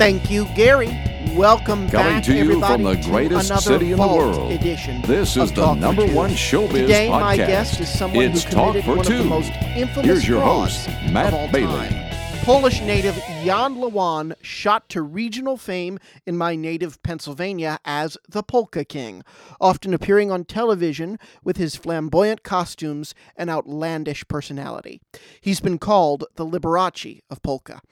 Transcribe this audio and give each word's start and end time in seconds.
Thank 0.00 0.30
you, 0.30 0.46
Gary. 0.54 0.98
Welcome 1.34 1.86
Coming 1.90 1.90
back, 1.90 2.24
to 2.24 2.32
you 2.32 2.40
everybody, 2.40 2.72
from 2.72 2.82
the 2.84 2.94
greatest 3.06 3.50
another 3.50 3.60
city 3.60 3.92
in 3.92 3.98
the 3.98 4.08
world. 4.08 4.50
Edition 4.50 5.02
This 5.02 5.36
is 5.36 5.50
the 5.52 5.60
Talk 5.60 5.76
number 5.76 6.06
one 6.06 6.30
showbiz 6.30 6.70
Today, 6.70 7.08
podcast. 7.08 7.20
my 7.20 7.36
guest 7.36 7.80
is 7.80 7.98
someone 7.98 8.24
it's 8.24 8.44
who 8.44 8.50
Talk 8.50 8.66
committed 8.68 8.84
for 8.86 8.96
one 8.96 9.04
Two. 9.04 9.12
of 9.12 9.18
the 9.18 9.24
most 9.26 9.52
infamous 9.76 10.06
Here's 10.06 10.26
your 10.26 10.40
host, 10.40 10.88
Matt 11.10 11.52
Bailey. 11.52 11.88
time. 11.90 12.40
Polish 12.44 12.80
native 12.80 13.14
Jan 13.44 13.74
Lewan 13.74 14.32
shot 14.40 14.88
to 14.88 15.02
regional 15.02 15.58
fame 15.58 15.98
in 16.24 16.34
my 16.34 16.56
native 16.56 17.02
Pennsylvania 17.02 17.78
as 17.84 18.16
the 18.26 18.42
Polka 18.42 18.86
King, 18.86 19.22
often 19.60 19.92
appearing 19.92 20.30
on 20.32 20.46
television 20.46 21.18
with 21.44 21.58
his 21.58 21.76
flamboyant 21.76 22.42
costumes 22.42 23.14
and 23.36 23.50
outlandish 23.50 24.26
personality. 24.28 25.02
He's 25.42 25.60
been 25.60 25.76
called 25.78 26.24
the 26.36 26.46
Liberace 26.46 27.20
of 27.28 27.42
polka. 27.42 27.82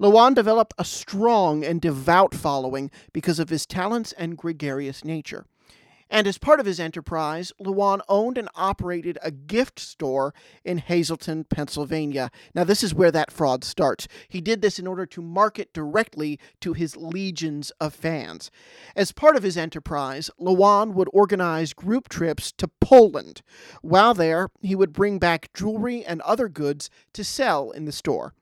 Lewan 0.00 0.34
developed 0.34 0.74
a 0.78 0.84
strong 0.84 1.64
and 1.64 1.80
devout 1.80 2.32
following 2.34 2.90
because 3.12 3.38
of 3.38 3.48
his 3.48 3.66
talents 3.66 4.12
and 4.12 4.38
gregarious 4.38 5.04
nature. 5.04 5.44
And 6.10 6.26
as 6.26 6.38
part 6.38 6.58
of 6.58 6.66
his 6.66 6.80
enterprise, 6.80 7.52
Lewan 7.60 8.00
owned 8.08 8.38
and 8.38 8.48
operated 8.54 9.18
a 9.22 9.30
gift 9.30 9.78
store 9.78 10.32
in 10.64 10.78
Hazleton, 10.78 11.44
Pennsylvania. 11.44 12.30
Now, 12.54 12.64
this 12.64 12.82
is 12.82 12.94
where 12.94 13.10
that 13.10 13.30
fraud 13.30 13.62
starts. 13.62 14.08
He 14.28 14.40
did 14.40 14.62
this 14.62 14.78
in 14.78 14.86
order 14.86 15.04
to 15.04 15.20
market 15.20 15.72
directly 15.74 16.38
to 16.60 16.72
his 16.72 16.96
legions 16.96 17.72
of 17.80 17.92
fans. 17.92 18.50
As 18.96 19.12
part 19.12 19.36
of 19.36 19.42
his 19.42 19.58
enterprise, 19.58 20.30
Lewan 20.40 20.94
would 20.94 21.10
organize 21.12 21.74
group 21.74 22.08
trips 22.08 22.52
to 22.52 22.68
Poland. 22.80 23.42
While 23.82 24.14
there, 24.14 24.48
he 24.62 24.74
would 24.74 24.94
bring 24.94 25.18
back 25.18 25.52
jewelry 25.52 26.04
and 26.04 26.22
other 26.22 26.48
goods 26.48 26.88
to 27.12 27.22
sell 27.22 27.70
in 27.70 27.84
the 27.84 27.92
store. 27.92 28.32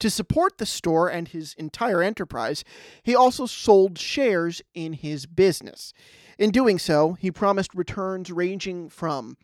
To 0.00 0.10
support 0.10 0.58
the 0.58 0.66
store 0.66 1.08
and 1.08 1.28
his 1.28 1.54
entire 1.54 2.02
enterprise, 2.02 2.64
he 3.02 3.14
also 3.14 3.46
sold 3.46 3.98
shares 3.98 4.62
in 4.74 4.94
his 4.94 5.26
business. 5.26 5.92
In 6.38 6.50
doing 6.50 6.78
so, 6.78 7.12
he 7.14 7.30
promised 7.30 7.74
returns 7.74 8.30
ranging 8.30 8.88
from 8.88 9.36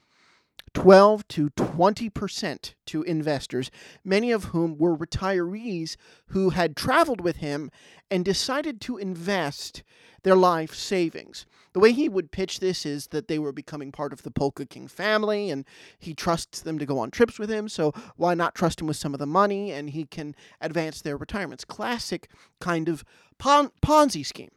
12 0.75 1.27
to 1.29 1.51
20% 1.51 2.75
to 2.87 3.03
investors, 3.03 3.71
many 4.05 4.31
of 4.31 4.45
whom 4.45 4.79
were 4.79 4.97
retirees 4.97 5.97
who 6.27 6.51
had 6.51 6.77
traveled 6.77 7.21
with 7.21 7.37
him 7.37 7.71
and 8.11 8.25
decided 8.25 8.81
to 8.81 8.99
invest 8.99 9.83
their 10.23 10.37
life 10.37 10.75
savings. 10.75 11.47
The 11.73 11.81
way 11.81 11.93
he 11.93 12.09
would 12.09 12.31
pitch 12.31 12.61
this 12.61 12.85
is 12.85 13.09
that 13.09 13.29
they 13.29 13.39
were 13.39 13.53
becoming 13.53 13.93
part 13.93 14.13
of 14.13 14.23
the 14.23 14.31
Polka 14.31 14.67
King 14.67 14.89
family 14.89 15.51
and 15.51 15.65
he 15.99 16.15
trusts 16.15 16.61
them 16.61 16.79
to 16.79 16.87
go 16.87 16.99
on 16.99 17.11
trips 17.11 17.39
with 17.39 17.51
him, 17.51 17.69
so 17.69 17.93
why 18.17 18.35
not 18.35 18.55
trust 18.55 18.81
him 18.81 18.87
with 18.87 18.97
some 18.97 19.15
of 19.15 19.21
the 19.21 19.27
money 19.27 19.73
and 19.73 19.91
he 19.91 20.05
can 20.05 20.35
advance 20.61 21.01
their 21.01 21.17
retirements? 21.17 21.65
Classic 21.65 22.29
kind 22.61 22.89
of 22.89 23.05
pon- 23.39 23.73
Ponzi 23.83 24.25
scheme. 24.25 24.51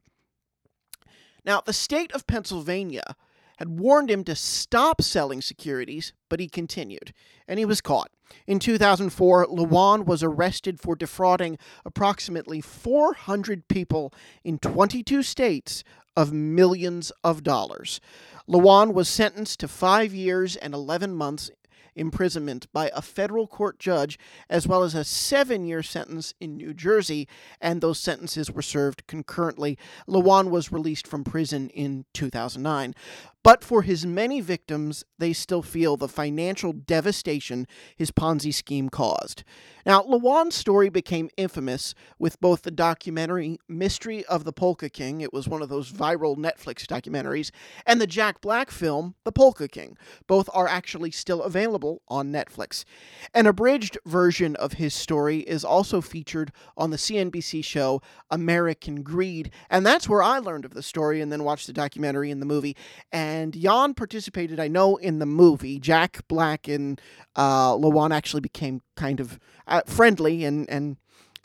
Now, 1.45 1.61
the 1.61 1.73
state 1.73 2.11
of 2.13 2.25
Pennsylvania 2.25 3.15
had 3.57 3.79
warned 3.79 4.09
him 4.09 4.23
to 4.25 4.35
stop 4.35 5.01
selling 5.01 5.41
securities, 5.41 6.13
but 6.29 6.39
he 6.39 6.47
continued, 6.47 7.13
and 7.47 7.59
he 7.59 7.65
was 7.65 7.81
caught. 7.81 8.11
In 8.47 8.59
2004, 8.59 9.47
Lewan 9.47 10.05
was 10.05 10.23
arrested 10.23 10.79
for 10.79 10.95
defrauding 10.95 11.57
approximately 11.85 12.61
400 12.61 13.67
people 13.67 14.13
in 14.43 14.57
22 14.57 15.23
states 15.23 15.83
of 16.15 16.33
millions 16.33 17.11
of 17.23 17.43
dollars. 17.43 17.99
Lewan 18.47 18.93
was 18.93 19.07
sentenced 19.07 19.59
to 19.59 19.67
five 19.67 20.13
years 20.13 20.55
and 20.55 20.73
11 20.73 21.13
months 21.15 21.49
imprisonment 21.95 22.71
by 22.73 22.91
a 22.93 23.01
federal 23.01 23.47
court 23.47 23.79
judge, 23.79 24.17
as 24.49 24.67
well 24.67 24.83
as 24.83 24.95
a 24.95 25.03
seven 25.03 25.65
year 25.65 25.83
sentence 25.83 26.33
in 26.39 26.57
New 26.57 26.73
Jersey, 26.73 27.27
and 27.61 27.81
those 27.81 27.99
sentences 27.99 28.51
were 28.51 28.61
served 28.61 29.05
concurrently. 29.07 29.77
Lewan 30.07 30.49
was 30.49 30.71
released 30.71 31.07
from 31.07 31.23
prison 31.23 31.69
in 31.69 32.05
2009. 32.13 32.95
But 33.44 33.61
for 33.61 33.81
his 33.81 34.05
many 34.05 34.39
victims, 34.39 35.03
they 35.19 35.33
still 35.33 35.61
feel 35.61 35.97
the 35.97 36.08
financial 36.08 36.72
devastation 36.72 37.67
his 37.97 38.09
Ponzi 38.09 38.53
scheme 38.53 38.90
caused. 38.90 39.44
Now, 39.85 40.01
Lewan's 40.03 40.56
story 40.56 40.88
became 40.88 41.29
infamous 41.35 41.94
with 42.17 42.40
both 42.40 42.62
the 42.62 42.72
documentary 42.72 43.59
Mystery 43.67 44.23
of 44.25 44.45
the 44.45 44.53
Polka 44.53 44.90
King, 44.90 45.19
it 45.19 45.34
was 45.34 45.50
one 45.50 45.62
of 45.62 45.67
those 45.67 45.91
viral 45.91 46.38
Netflix 46.38 46.85
documentaries, 46.85 47.51
and 47.85 48.00
the 48.00 48.07
Jack 48.07 48.40
Black 48.40 48.72
film, 48.72 49.16
The 49.25 49.34
Polka 49.34 49.67
King. 49.67 49.97
Both 50.25 50.50
are 50.53 50.69
actually 50.69 51.12
still 51.12 51.44
available 51.44 52.01
on 52.07 52.31
Netflix. 52.31 52.85
An 53.34 53.46
abridged 53.46 53.97
version 54.06 54.56
of 54.56 54.73
his 54.73 54.94
story 54.94 55.40
is 55.40 55.66
also 55.66 56.00
featured 56.00 56.53
on 56.78 56.91
the 56.91 56.97
CNBC 56.97 57.63
show 57.66 58.01
American 58.31 59.03
Greed, 59.03 59.51
and 59.69 59.85
that's 59.85 60.07
where 60.07 60.23
I 60.23 60.40
learned 60.40 60.63
of 60.63 60.73
the 60.73 60.81
story 60.81 61.19
and 61.19 61.29
then 61.29 61.44
watched 61.44 61.67
the 61.67 61.73
documentary 61.73 62.31
and 62.31 62.41
the 62.41 62.46
movie. 62.46 62.78
And 63.12 63.32
Jan 63.53 63.94
participated, 63.94 64.59
I 64.59 64.67
know, 64.67 64.97
in 64.97 65.19
the 65.19 65.25
movie. 65.25 65.79
Jack 65.79 66.21
Black 66.27 66.67
and 66.67 66.99
uh, 67.35 67.73
Lewan 67.73 68.11
actually 68.11 68.41
became 68.41 68.81
kind 68.95 69.19
of 69.19 69.39
uh, 69.67 69.81
friendly 69.85 70.44
and 70.44 70.69
and 70.69 70.97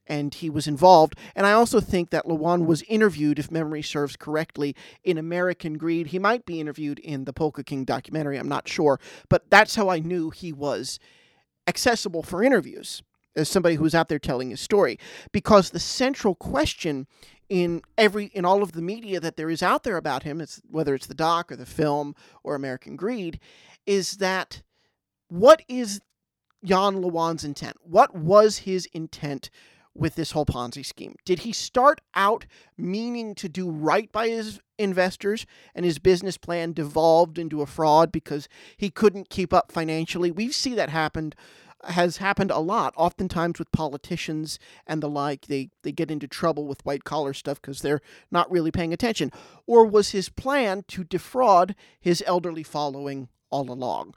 and 0.08 0.34
he 0.34 0.48
was 0.48 0.66
involved. 0.66 1.16
And 1.36 1.46
I 1.46 1.52
also 1.52 1.80
think 1.80 2.10
that 2.10 2.24
Lewan 2.24 2.64
was 2.64 2.82
interviewed, 2.88 3.38
if 3.38 3.50
memory 3.50 3.82
serves 3.82 4.16
correctly, 4.16 4.74
in 5.04 5.18
American 5.18 5.76
Greed. 5.76 6.08
He 6.08 6.18
might 6.18 6.46
be 6.46 6.60
interviewed 6.60 6.98
in 7.00 7.24
the 7.24 7.32
Polka 7.32 7.62
King 7.62 7.84
documentary. 7.84 8.38
I'm 8.38 8.48
not 8.48 8.68
sure, 8.68 8.98
but 9.28 9.50
that's 9.50 9.74
how 9.74 9.90
I 9.90 9.98
knew 9.98 10.30
he 10.30 10.52
was 10.52 10.98
accessible 11.66 12.22
for 12.22 12.42
interviews 12.42 13.02
as 13.36 13.48
somebody 13.48 13.76
who's 13.76 13.94
out 13.94 14.08
there 14.08 14.18
telling 14.18 14.50
his 14.50 14.60
story 14.60 14.98
because 15.32 15.70
the 15.70 15.78
central 15.78 16.34
question 16.34 17.06
in 17.48 17.82
every 17.96 18.26
in 18.26 18.44
all 18.44 18.62
of 18.62 18.72
the 18.72 18.82
media 18.82 19.20
that 19.20 19.36
there 19.36 19.50
is 19.50 19.62
out 19.62 19.82
there 19.82 19.96
about 19.96 20.22
him 20.22 20.40
it's 20.40 20.60
whether 20.68 20.94
it's 20.94 21.06
the 21.06 21.14
doc 21.14 21.50
or 21.50 21.56
the 21.56 21.64
film 21.64 22.14
or 22.42 22.54
American 22.54 22.94
Greed 22.94 23.40
is 23.86 24.18
that 24.18 24.62
what 25.28 25.62
is 25.68 26.00
Jan 26.64 27.02
Lewan's 27.02 27.44
intent? 27.44 27.76
What 27.82 28.14
was 28.14 28.58
his 28.58 28.86
intent 28.92 29.50
with 29.94 30.14
this 30.14 30.32
whole 30.32 30.46
Ponzi 30.46 30.84
scheme? 30.84 31.16
Did 31.24 31.40
he 31.40 31.52
start 31.52 32.00
out 32.14 32.46
meaning 32.76 33.34
to 33.36 33.48
do 33.48 33.70
right 33.70 34.10
by 34.12 34.28
his 34.28 34.60
investors 34.78 35.46
and 35.74 35.84
his 35.84 35.98
business 35.98 36.36
plan 36.36 36.72
devolved 36.72 37.38
into 37.38 37.62
a 37.62 37.66
fraud 37.66 38.12
because 38.12 38.48
he 38.76 38.90
couldn't 38.90 39.30
keep 39.30 39.52
up 39.52 39.72
financially? 39.72 40.30
We 40.30 40.50
see 40.50 40.74
that 40.74 40.90
happened 40.90 41.34
has 41.84 42.16
happened 42.18 42.50
a 42.50 42.58
lot, 42.58 42.92
oftentimes 42.96 43.58
with 43.58 43.72
politicians 43.72 44.58
and 44.86 45.02
the 45.02 45.08
like. 45.08 45.46
They 45.46 45.70
they 45.82 45.92
get 45.92 46.10
into 46.10 46.26
trouble 46.26 46.66
with 46.66 46.84
white 46.84 47.04
collar 47.04 47.32
stuff 47.32 47.60
because 47.60 47.82
they're 47.82 48.00
not 48.30 48.50
really 48.50 48.70
paying 48.70 48.92
attention. 48.92 49.32
Or 49.66 49.84
was 49.84 50.10
his 50.10 50.28
plan 50.28 50.84
to 50.88 51.04
defraud 51.04 51.74
his 52.00 52.22
elderly 52.26 52.62
following 52.62 53.28
all 53.50 53.70
along? 53.70 54.14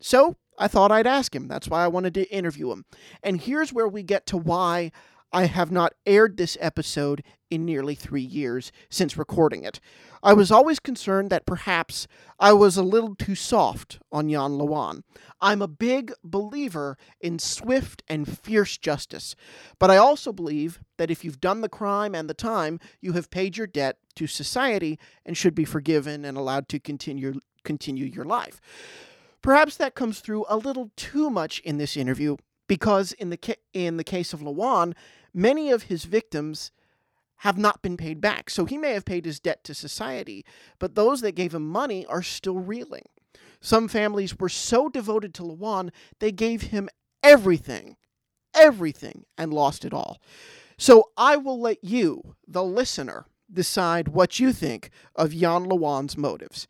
So 0.00 0.36
I 0.58 0.68
thought 0.68 0.92
I'd 0.92 1.06
ask 1.06 1.34
him. 1.34 1.48
That's 1.48 1.68
why 1.68 1.84
I 1.84 1.88
wanted 1.88 2.14
to 2.14 2.30
interview 2.30 2.70
him. 2.70 2.84
And 3.22 3.40
here's 3.40 3.72
where 3.72 3.88
we 3.88 4.02
get 4.02 4.26
to 4.26 4.36
why 4.36 4.92
I 5.32 5.46
have 5.46 5.70
not 5.70 5.94
aired 6.06 6.36
this 6.36 6.56
episode 6.60 7.22
in 7.50 7.64
nearly 7.64 7.94
three 7.94 8.22
years 8.22 8.72
since 8.88 9.16
recording 9.16 9.64
it. 9.64 9.80
I 10.22 10.32
was 10.32 10.50
always 10.50 10.78
concerned 10.78 11.30
that 11.30 11.46
perhaps 11.46 12.06
I 12.38 12.52
was 12.52 12.76
a 12.76 12.82
little 12.82 13.14
too 13.14 13.34
soft 13.34 13.98
on 14.12 14.28
Jan 14.28 14.52
Lewan. 14.52 15.02
I'm 15.40 15.62
a 15.62 15.68
big 15.68 16.12
believer 16.22 16.96
in 17.20 17.38
swift 17.38 18.02
and 18.08 18.38
fierce 18.38 18.76
justice, 18.76 19.34
but 19.78 19.90
I 19.90 19.96
also 19.96 20.32
believe 20.32 20.80
that 20.98 21.10
if 21.10 21.24
you've 21.24 21.40
done 21.40 21.60
the 21.60 21.68
crime 21.68 22.14
and 22.14 22.28
the 22.28 22.34
time, 22.34 22.78
you 23.00 23.12
have 23.12 23.30
paid 23.30 23.56
your 23.56 23.66
debt 23.66 23.98
to 24.16 24.26
society 24.26 24.98
and 25.24 25.36
should 25.36 25.54
be 25.54 25.64
forgiven 25.64 26.24
and 26.24 26.36
allowed 26.36 26.68
to 26.68 26.80
continue 26.80 27.40
continue 27.62 28.06
your 28.06 28.24
life. 28.24 28.60
Perhaps 29.42 29.76
that 29.76 29.94
comes 29.94 30.20
through 30.20 30.44
a 30.48 30.56
little 30.56 30.90
too 30.96 31.30
much 31.30 31.60
in 31.60 31.78
this 31.78 31.96
interview 31.96 32.36
because 32.66 33.12
in 33.12 33.30
the 33.30 33.36
ca- 33.36 33.60
in 33.72 33.96
the 33.96 34.04
case 34.04 34.32
of 34.32 34.40
Lewan, 34.40 34.94
many 35.32 35.70
of 35.70 35.84
his 35.84 36.04
victims 36.04 36.72
have 37.38 37.56
not 37.56 37.80
been 37.80 37.96
paid 37.96 38.20
back. 38.20 38.50
So 38.50 38.66
he 38.66 38.76
may 38.76 38.92
have 38.92 39.04
paid 39.04 39.24
his 39.24 39.40
debt 39.40 39.64
to 39.64 39.74
society, 39.74 40.44
but 40.78 40.94
those 40.94 41.22
that 41.22 41.32
gave 41.34 41.54
him 41.54 41.66
money 41.66 42.04
are 42.06 42.22
still 42.22 42.58
reeling. 42.58 43.06
Some 43.60 43.88
families 43.88 44.38
were 44.38 44.48
so 44.48 44.88
devoted 44.88 45.34
to 45.34 45.42
Lewan, 45.42 45.90
they 46.18 46.32
gave 46.32 46.62
him 46.62 46.88
everything, 47.22 47.96
everything, 48.54 49.24
and 49.36 49.52
lost 49.52 49.84
it 49.84 49.92
all. 49.92 50.20
So 50.78 51.10
I 51.16 51.36
will 51.36 51.60
let 51.60 51.82
you, 51.84 52.36
the 52.46 52.64
listener, 52.64 53.26
decide 53.52 54.08
what 54.08 54.38
you 54.38 54.52
think 54.52 54.90
of 55.14 55.32
Jan 55.34 55.64
Lewan's 55.64 56.16
motives. 56.16 56.68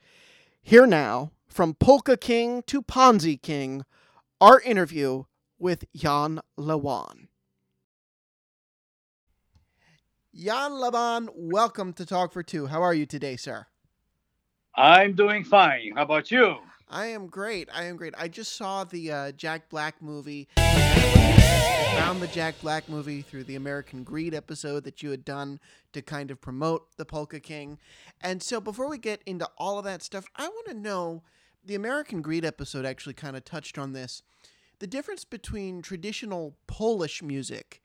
Here 0.63 0.87
now, 0.87 1.33
from 1.49 1.75
Polka 1.75 2.17
King 2.17 2.63
to 2.67 2.83
Ponzi 2.83 3.41
King, 3.41 3.85
our 4.41 4.61
interview 4.61 5.25
with 5.59 5.85
Jan 5.95 6.41
Lewan. 6.59 7.27
Jan 10.33 10.71
Lewan, 10.71 11.29
welcome 11.35 11.93
to 11.95 12.07
Talk 12.07 12.33
for 12.33 12.45
Two. 12.45 12.69
How 12.69 12.83
are 12.83 12.95
you 12.95 13.05
today, 13.05 13.35
sir? 13.35 13.67
I'm 14.77 15.15
doing 15.15 15.43
fine. 15.43 15.95
How 15.97 16.03
about 16.05 16.31
you? 16.31 16.59
I 16.89 17.07
am 17.07 17.27
great. 17.27 17.69
I 17.75 17.87
am 17.87 17.97
great. 17.97 18.15
I 18.17 18.29
just 18.29 18.55
saw 18.55 18.85
the 18.85 19.11
uh, 19.11 19.33
Jack 19.33 19.69
Black 19.69 20.01
movie. 20.01 20.47
I 20.57 21.97
found 21.99 22.23
the 22.23 22.29
Jack 22.29 22.61
Black 22.61 22.89
movie 22.89 23.23
through 23.23 23.43
the 23.43 23.57
American 23.57 24.05
Greed 24.05 24.33
episode 24.33 24.85
that 24.85 25.03
you 25.03 25.11
had 25.11 25.25
done 25.25 25.59
to 25.93 26.01
kind 26.01 26.31
of 26.31 26.41
promote 26.41 26.97
the 26.97 27.05
Polka 27.05 27.41
King. 27.41 27.79
And 28.21 28.41
so 28.41 28.61
before 28.61 28.89
we 28.89 28.99
get 28.99 29.23
into 29.27 29.49
all 29.59 29.79
of 29.79 29.85
that 29.85 30.01
stuff, 30.01 30.27
I 30.37 30.47
want 30.47 30.69
to 30.69 30.75
know 30.75 31.25
the 31.65 31.75
American 31.75 32.23
Greed 32.23 32.45
episode 32.45 32.87
actually 32.87 33.15
kind 33.15 33.37
of 33.37 33.45
touched 33.45 33.79
on 33.79 33.95
this. 33.95 34.23
The 34.79 34.87
difference 34.87 35.25
between 35.25 35.83
traditional 35.83 36.55
Polish 36.69 37.21
music 37.21 37.80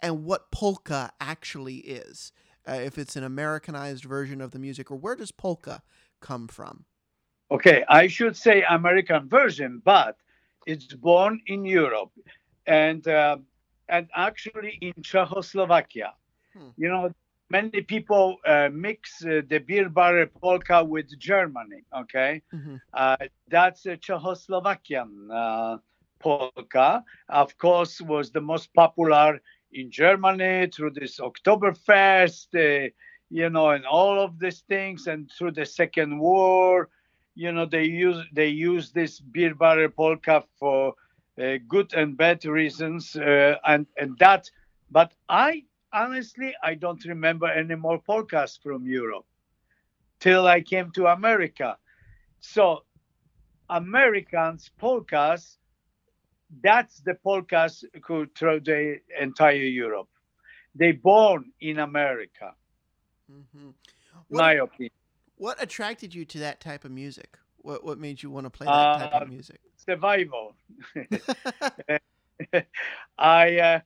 and 0.00 0.24
what 0.24 0.50
polka 0.50 1.12
actually 1.20 1.76
is. 1.76 2.32
Uh, 2.68 2.72
if 2.72 2.98
it's 2.98 3.14
an 3.14 3.22
Americanized 3.22 4.04
version 4.04 4.40
of 4.40 4.50
the 4.50 4.58
music, 4.58 4.90
or 4.90 4.96
where 4.96 5.14
does 5.14 5.30
polka 5.30 5.82
come 6.20 6.48
from? 6.48 6.84
Okay, 7.50 7.84
I 7.88 8.08
should 8.08 8.36
say 8.36 8.64
American 8.68 9.28
version, 9.28 9.80
but 9.84 10.16
it's 10.66 10.92
born 10.92 11.40
in 11.46 11.64
Europe 11.64 12.10
and 12.66 13.06
uh, 13.06 13.36
and 13.88 14.08
actually 14.14 14.78
in 14.80 14.94
Czechoslovakia. 15.00 16.14
Hmm. 16.54 16.70
You 16.76 16.88
know, 16.88 17.12
many 17.50 17.82
people 17.82 18.38
uh, 18.44 18.68
mix 18.72 19.24
uh, 19.24 19.42
the 19.48 19.58
beer 19.58 19.88
barrel 19.88 20.26
polka 20.40 20.82
with 20.82 21.16
Germany. 21.18 21.84
Okay, 21.96 22.42
mm-hmm. 22.52 22.76
Uh, 22.92 23.16
that's 23.48 23.86
a 23.86 23.96
Czechoslovakian 23.96 25.30
uh, 25.30 25.78
polka. 26.18 27.04
Of 27.28 27.56
course, 27.58 28.00
was 28.00 28.30
the 28.30 28.40
most 28.40 28.74
popular 28.74 29.40
in 29.76 29.90
Germany 29.90 30.68
through 30.74 30.92
this 30.92 31.20
Oktoberfest, 31.20 32.48
uh, 32.54 32.90
you 33.30 33.50
know, 33.50 33.70
and 33.70 33.84
all 33.84 34.18
of 34.20 34.38
these 34.38 34.60
things, 34.68 35.06
and 35.06 35.30
through 35.30 35.52
the 35.52 35.66
Second 35.66 36.18
War, 36.18 36.88
you 37.34 37.52
know, 37.52 37.66
they 37.66 37.84
use 37.84 38.24
they 38.32 38.48
use 38.48 38.90
this 38.90 39.20
beer 39.20 39.54
barrel 39.54 39.90
polka 39.90 40.44
for 40.58 40.94
uh, 41.40 41.58
good 41.68 41.92
and 41.94 42.16
bad 42.16 42.44
reasons, 42.44 43.14
uh, 43.16 43.56
and 43.64 43.86
and 43.98 44.18
that. 44.18 44.50
But 44.90 45.12
I 45.28 45.64
honestly 45.92 46.54
I 46.62 46.74
don't 46.74 47.04
remember 47.04 47.46
any 47.46 47.74
more 47.74 47.98
polkas 47.98 48.58
from 48.62 48.86
Europe 48.86 49.26
till 50.18 50.46
I 50.46 50.62
came 50.62 50.90
to 50.92 51.06
America. 51.06 51.76
So 52.40 52.84
Americans 53.68 54.70
polkas 54.78 55.58
that's 56.62 57.00
the 57.00 57.14
polkas 57.14 57.84
through 58.06 58.60
the 58.60 58.98
entire 59.20 59.54
Europe. 59.56 60.08
They 60.74 60.92
born 60.92 61.52
in 61.60 61.78
America. 61.78 62.52
Mm-hmm. 63.30 63.70
What, 64.28 64.38
my 64.38 64.52
opinion. 64.54 64.92
What 65.36 65.62
attracted 65.62 66.14
you 66.14 66.24
to 66.26 66.38
that 66.40 66.60
type 66.60 66.84
of 66.84 66.90
music? 66.90 67.38
What 67.58 67.84
what 67.84 67.98
made 67.98 68.22
you 68.22 68.30
want 68.30 68.44
to 68.44 68.50
play 68.50 68.66
that 68.66 68.72
uh, 68.72 68.98
type 68.98 69.22
of 69.22 69.28
music? 69.28 69.60
Survival. 69.76 70.54
I, 73.18 73.58
uh, 73.58 73.80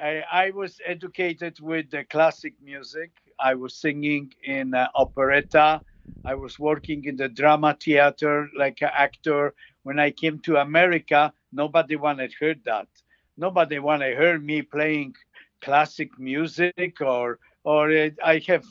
I, 0.00 0.22
I 0.32 0.50
was 0.50 0.80
educated 0.84 1.60
with 1.60 1.90
the 1.90 2.04
classic 2.04 2.54
music. 2.62 3.10
I 3.38 3.54
was 3.54 3.74
singing 3.74 4.32
in 4.44 4.74
uh, 4.74 4.88
operetta. 4.94 5.82
I 6.24 6.34
was 6.34 6.58
working 6.58 7.04
in 7.04 7.16
the 7.16 7.28
drama 7.28 7.76
theater 7.80 8.48
like 8.56 8.82
an 8.82 8.90
actor. 8.92 9.54
When 9.82 9.98
I 9.98 10.10
came 10.10 10.38
to 10.40 10.56
America, 10.56 11.32
Nobody 11.52 11.96
wanted 11.96 12.32
heard 12.40 12.64
that. 12.64 12.88
Nobody 13.36 13.78
wanted 13.78 14.16
hear 14.16 14.38
me 14.38 14.62
playing 14.62 15.14
classic 15.60 16.18
music 16.18 17.00
or 17.00 17.38
or 17.64 17.90
it, 17.90 18.18
I 18.24 18.42
have 18.48 18.64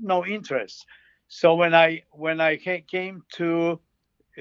no 0.00 0.24
interest. 0.24 0.86
So 1.28 1.54
when 1.54 1.74
I 1.74 2.02
when 2.12 2.40
I 2.40 2.56
came 2.56 3.22
to 3.34 3.80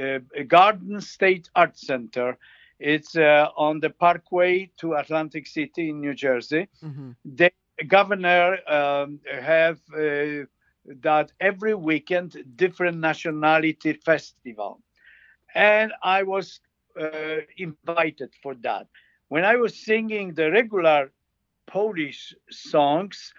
uh, 0.02 0.20
Garden 0.48 1.00
State 1.02 1.50
Art 1.56 1.78
Center, 1.78 2.38
it's 2.80 3.16
uh, 3.16 3.48
on 3.56 3.80
the 3.80 3.90
Parkway 3.90 4.70
to 4.78 4.96
Atlantic 4.96 5.48
City 5.48 5.90
in 5.90 6.02
New 6.02 6.14
Jersey. 6.14 6.68
Mm-hmm. 6.84 7.12
The 7.24 7.52
governor 7.88 8.58
um, 8.68 9.20
have 9.42 9.80
uh, 9.94 10.46
that 11.02 11.32
every 11.40 11.74
weekend 11.74 12.38
different 12.56 12.98
nationality 12.98 13.94
festival, 13.94 14.82
and 15.56 15.94
I 16.04 16.24
was 16.24 16.60
uh, 17.00 17.38
invited 17.58 18.34
for 18.44 18.56
that. 18.56 18.88
When 19.30 19.46
I 19.46 19.56
was 19.56 19.76
singing 19.76 20.34
the 20.34 20.52
regular 20.52 21.12
Polish 21.66 22.36
songs, 22.52 23.34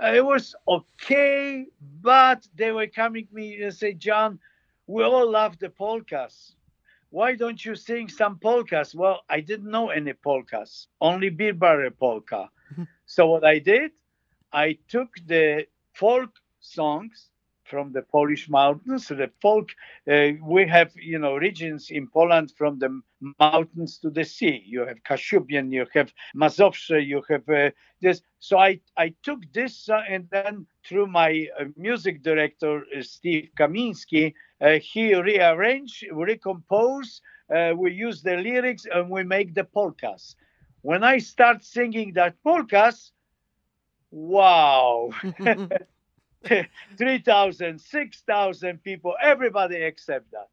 uh, 0.00 0.12
it 0.14 0.24
was 0.24 0.54
okay, 0.68 1.66
but 2.00 2.46
they 2.54 2.70
were 2.70 2.86
coming 2.86 3.26
to 3.26 3.34
me 3.34 3.62
and 3.62 3.74
say, 3.74 3.94
John, 3.94 4.38
we 4.86 5.02
all 5.02 5.28
love 5.30 5.58
the 5.58 5.70
polkas. 5.70 6.54
Why 7.10 7.34
don't 7.34 7.62
you 7.64 7.74
sing 7.74 8.08
some 8.08 8.38
polkas? 8.38 8.94
Well, 8.94 9.22
I 9.28 9.40
didn't 9.40 9.70
know 9.70 9.90
any 9.90 10.12
polkas, 10.14 10.88
only 11.00 11.28
beer 11.30 11.54
barrel 11.54 11.90
polka. 11.90 12.48
so 13.06 13.26
what 13.26 13.44
I 13.44 13.58
did, 13.58 13.90
I 14.52 14.78
took 14.88 15.08
the 15.26 15.66
folk 15.94 16.30
songs 16.60 17.28
from 17.64 17.92
the 17.92 18.02
Polish 18.02 18.48
mountains. 18.48 19.08
The 19.08 19.30
folk, 19.40 19.70
uh, 20.10 20.28
we 20.42 20.66
have, 20.68 20.90
you 20.96 21.18
know, 21.18 21.36
regions 21.36 21.90
in 21.90 22.08
Poland 22.08 22.52
from 22.56 22.78
the 22.78 23.00
mountains 23.38 23.98
to 23.98 24.10
the 24.10 24.24
sea. 24.24 24.62
You 24.66 24.86
have 24.86 25.02
Kashubian, 25.02 25.72
you 25.72 25.86
have 25.94 26.12
Mazowsze, 26.36 27.04
you 27.06 27.22
have 27.28 27.48
uh, 27.48 27.70
this. 28.00 28.22
So 28.38 28.58
I, 28.58 28.80
I 28.96 29.14
took 29.22 29.40
this 29.52 29.88
uh, 29.88 30.02
and 30.08 30.28
then 30.30 30.66
through 30.84 31.06
my 31.06 31.46
uh, 31.58 31.64
music 31.76 32.22
director, 32.22 32.84
uh, 32.96 33.02
Steve 33.02 33.50
Kamiński, 33.58 34.34
uh, 34.60 34.78
he 34.80 35.14
rearranged, 35.14 36.04
recompose, 36.12 37.20
we 37.76 37.92
use 37.92 38.22
the 38.22 38.36
lyrics 38.36 38.86
and 38.92 39.10
we 39.10 39.22
make 39.24 39.54
the 39.54 39.64
polkas. 39.64 40.36
When 40.80 41.04
I 41.04 41.18
start 41.18 41.62
singing 41.62 42.14
that 42.14 42.42
polkas, 42.42 43.12
wow. 44.10 45.10
3,000, 46.98 47.80
6,000 47.80 48.82
people, 48.82 49.14
everybody 49.22 49.82
accept 49.82 50.30
that. 50.32 50.48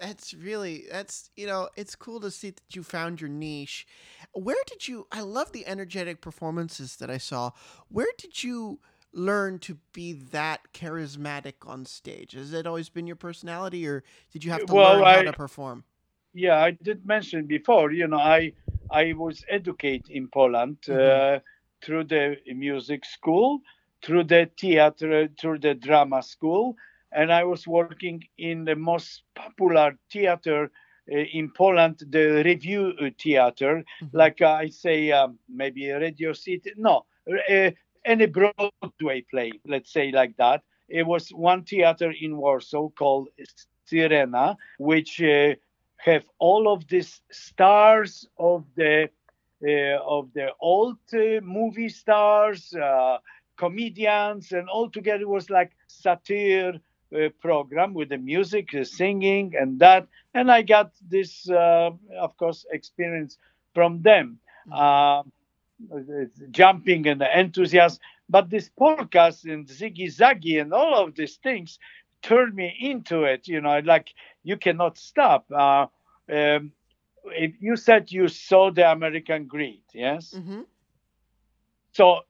That's 0.00 0.32
really 0.32 0.84
that's 0.90 1.30
you 1.36 1.46
know 1.46 1.70
it's 1.76 1.96
cool 1.96 2.20
to 2.20 2.30
see 2.30 2.50
that 2.50 2.76
you 2.76 2.82
found 2.82 3.20
your 3.20 3.30
niche. 3.30 3.86
Where 4.32 4.62
did 4.66 4.86
you? 4.86 5.06
I 5.10 5.22
love 5.22 5.52
the 5.52 5.66
energetic 5.66 6.20
performances 6.20 6.96
that 6.96 7.10
I 7.10 7.18
saw. 7.18 7.50
Where 7.88 8.12
did 8.16 8.44
you 8.44 8.78
learn 9.12 9.58
to 9.60 9.78
be 9.92 10.12
that 10.12 10.60
charismatic 10.72 11.54
on 11.66 11.84
stage? 11.84 12.32
Has 12.32 12.52
it 12.52 12.66
always 12.66 12.88
been 12.88 13.06
your 13.06 13.16
personality, 13.16 13.86
or 13.86 14.04
did 14.32 14.44
you 14.44 14.52
have 14.52 14.66
to 14.66 14.72
well, 14.72 14.98
learn 14.98 15.04
I, 15.04 15.16
how 15.16 15.22
to 15.22 15.32
perform? 15.32 15.84
Yeah, 16.32 16.58
I 16.58 16.72
did 16.72 17.06
mention 17.06 17.46
before. 17.46 17.90
You 17.90 18.06
know, 18.06 18.18
I 18.18 18.52
I 18.90 19.14
was 19.14 19.44
educated 19.48 20.10
in 20.10 20.28
Poland 20.28 20.78
mm-hmm. 20.82 21.36
uh, 21.36 21.40
through 21.82 22.04
the 22.04 22.36
music 22.54 23.04
school 23.04 23.60
through 24.02 24.24
the 24.24 24.50
theater, 24.58 25.28
through 25.40 25.58
the 25.58 25.74
drama 25.74 26.22
school, 26.22 26.76
and 27.12 27.32
I 27.32 27.44
was 27.44 27.66
working 27.66 28.24
in 28.36 28.64
the 28.64 28.76
most 28.76 29.22
popular 29.34 29.96
theater 30.12 30.70
uh, 31.10 31.16
in 31.16 31.50
Poland, 31.50 32.02
the 32.10 32.42
review 32.44 32.92
uh, 33.00 33.08
theater, 33.18 33.84
mm-hmm. 34.02 34.16
like 34.16 34.40
uh, 34.42 34.52
I 34.52 34.68
say, 34.68 35.10
um, 35.10 35.38
maybe 35.48 35.90
Radio 35.90 36.32
City, 36.32 36.72
no, 36.76 37.06
uh, 37.28 37.70
any 38.04 38.26
Broadway 38.26 39.22
play, 39.30 39.52
let's 39.66 39.92
say 39.92 40.12
like 40.12 40.36
that. 40.36 40.62
It 40.88 41.06
was 41.06 41.30
one 41.30 41.64
theater 41.64 42.12
in 42.18 42.36
Warsaw 42.36 42.90
called 42.90 43.28
Syrena, 43.90 44.56
which 44.78 45.22
uh, 45.22 45.54
have 45.96 46.24
all 46.38 46.72
of 46.72 46.86
these 46.88 47.20
stars 47.30 48.26
of 48.38 48.64
the 48.76 49.10
uh, 49.66 49.98
of 50.06 50.32
the 50.34 50.52
old 50.60 50.98
movie 51.42 51.88
stars 51.88 52.72
comedians, 53.58 54.52
and 54.52 54.68
all 54.68 54.88
together 54.88 55.22
it 55.22 55.28
was 55.28 55.50
like 55.50 55.72
satire 55.86 56.80
uh, 57.14 57.28
program 57.40 57.94
with 57.94 58.08
the 58.08 58.18
music, 58.18 58.70
the 58.72 58.84
singing, 58.84 59.54
and 59.58 59.78
that. 59.80 60.06
And 60.34 60.50
I 60.50 60.62
got 60.62 60.92
this, 61.10 61.48
uh, 61.50 61.90
of 62.18 62.36
course, 62.36 62.64
experience 62.70 63.38
from 63.74 64.02
them, 64.02 64.38
uh, 64.72 65.22
jumping 66.50 67.06
and 67.06 67.20
the 67.20 67.38
enthusiasm. 67.38 68.00
But 68.28 68.50
this 68.50 68.70
podcast 68.78 69.44
and 69.44 69.66
Ziggy 69.66 70.06
Zaggy 70.06 70.60
and 70.60 70.72
all 70.72 70.94
of 70.94 71.14
these 71.14 71.36
things 71.36 71.78
turned 72.22 72.54
me 72.54 72.76
into 72.80 73.24
it. 73.24 73.48
You 73.48 73.60
know, 73.60 73.80
like 73.80 74.14
you 74.44 74.56
cannot 74.56 74.98
stop. 74.98 75.46
Uh, 75.50 75.86
um, 76.30 76.72
you 77.60 77.76
said 77.76 78.10
you 78.12 78.28
saw 78.28 78.70
the 78.70 78.90
American 78.90 79.46
Greed, 79.46 79.82
yes? 79.92 80.34
Mm-hmm. 80.36 80.62
So 81.92 82.20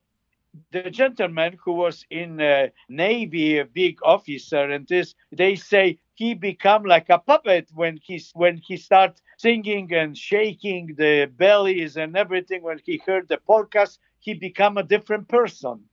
the 0.71 0.83
gentleman 0.83 1.57
who 1.65 1.73
was 1.73 2.05
in 2.11 2.41
uh, 2.41 2.69
navy 2.89 3.59
a 3.59 3.65
big 3.65 3.99
officer 4.03 4.71
and 4.71 4.87
this 4.89 5.15
they 5.31 5.55
say 5.55 5.99
he 6.15 6.35
become 6.35 6.85
like 6.85 7.09
a 7.09 7.19
puppet 7.19 7.69
when 7.75 7.99
he's 8.03 8.31
when 8.35 8.57
he 8.59 8.77
start 8.77 9.21
singing 9.39 9.93
and 9.95 10.17
shaking 10.17 10.95
the 10.97 11.27
bellies 11.37 11.97
and 11.97 12.17
everything. 12.17 12.63
When 12.63 12.79
he 12.85 13.01
heard 13.07 13.29
the 13.29 13.39
podcast 13.49 13.99
he 14.19 14.35
become 14.35 14.77
a 14.79 14.83
different 14.83 15.29
person. 15.29 15.85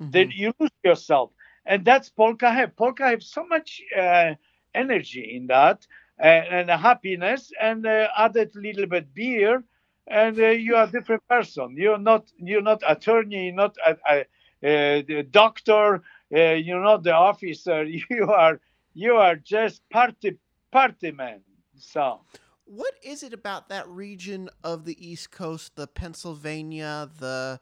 Mm-hmm. 0.00 0.10
then 0.10 0.30
you 0.30 0.52
lose 0.58 0.70
yourself. 0.84 1.32
And 1.64 1.84
that's 1.84 2.08
polka 2.10 2.50
have 2.50 2.76
polka 2.76 3.06
have 3.08 3.22
so 3.22 3.44
much 3.46 3.82
uh, 3.96 4.34
energy 4.74 5.34
in 5.36 5.46
that 5.48 5.86
uh, 6.20 6.24
and 6.26 6.70
happiness 6.70 7.52
and 7.60 7.86
uh, 7.86 8.08
added 8.16 8.52
little 8.54 8.86
bit 8.86 9.14
beer 9.14 9.64
and 10.10 10.38
uh, 10.38 10.48
you 10.48 10.74
are 10.76 10.84
a 10.84 10.90
different 10.90 11.26
person. 11.28 11.76
You're 11.76 11.98
not 11.98 12.30
you're 12.38 12.62
not 12.62 12.82
attorney, 12.86 13.52
not 13.52 13.76
a, 13.86 14.24
a, 14.62 15.04
a 15.08 15.22
doctor. 15.22 16.02
Uh, 16.34 16.52
you're 16.52 16.82
not 16.82 17.02
the 17.02 17.14
officer. 17.14 17.84
You 18.10 18.30
are 18.32 18.60
you 18.94 19.14
are 19.16 19.36
just 19.36 19.88
party 19.90 20.38
party 20.72 21.12
man. 21.12 21.40
So. 21.76 22.20
What 22.64 22.94
is 23.02 23.22
it 23.22 23.32
about 23.32 23.70
that 23.70 23.88
region 23.88 24.50
of 24.62 24.84
the 24.84 24.94
East 25.06 25.30
Coast, 25.30 25.76
the 25.76 25.86
Pennsylvania, 25.86 27.08
the 27.18 27.60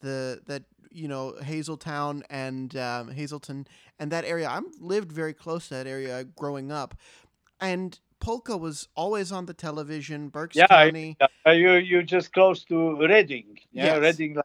the 0.00 0.40
that 0.46 0.64
you 0.90 1.06
know 1.06 1.34
Hazeltown 1.40 2.22
and 2.28 2.74
um, 2.76 3.12
Hazleton 3.12 3.68
and 4.00 4.10
that 4.10 4.24
area? 4.24 4.48
I'm 4.48 4.66
lived 4.80 5.12
very 5.12 5.32
close 5.32 5.68
to 5.68 5.74
that 5.74 5.86
area 5.86 6.24
growing 6.24 6.72
up, 6.72 6.96
and 7.60 8.00
polka 8.20 8.56
was 8.56 8.88
always 8.94 9.32
on 9.32 9.46
the 9.46 9.54
television. 9.54 10.28
Berks 10.28 10.56
yeah, 10.56 10.66
County. 10.66 11.16
Yeah, 11.20 11.52
you 11.52 11.72
you 11.74 12.02
just 12.02 12.32
close 12.32 12.64
to 12.64 12.96
Reading. 13.06 13.58
Yeah, 13.72 13.96
yes. 13.96 14.02
Reading 14.02 14.34
like 14.34 14.44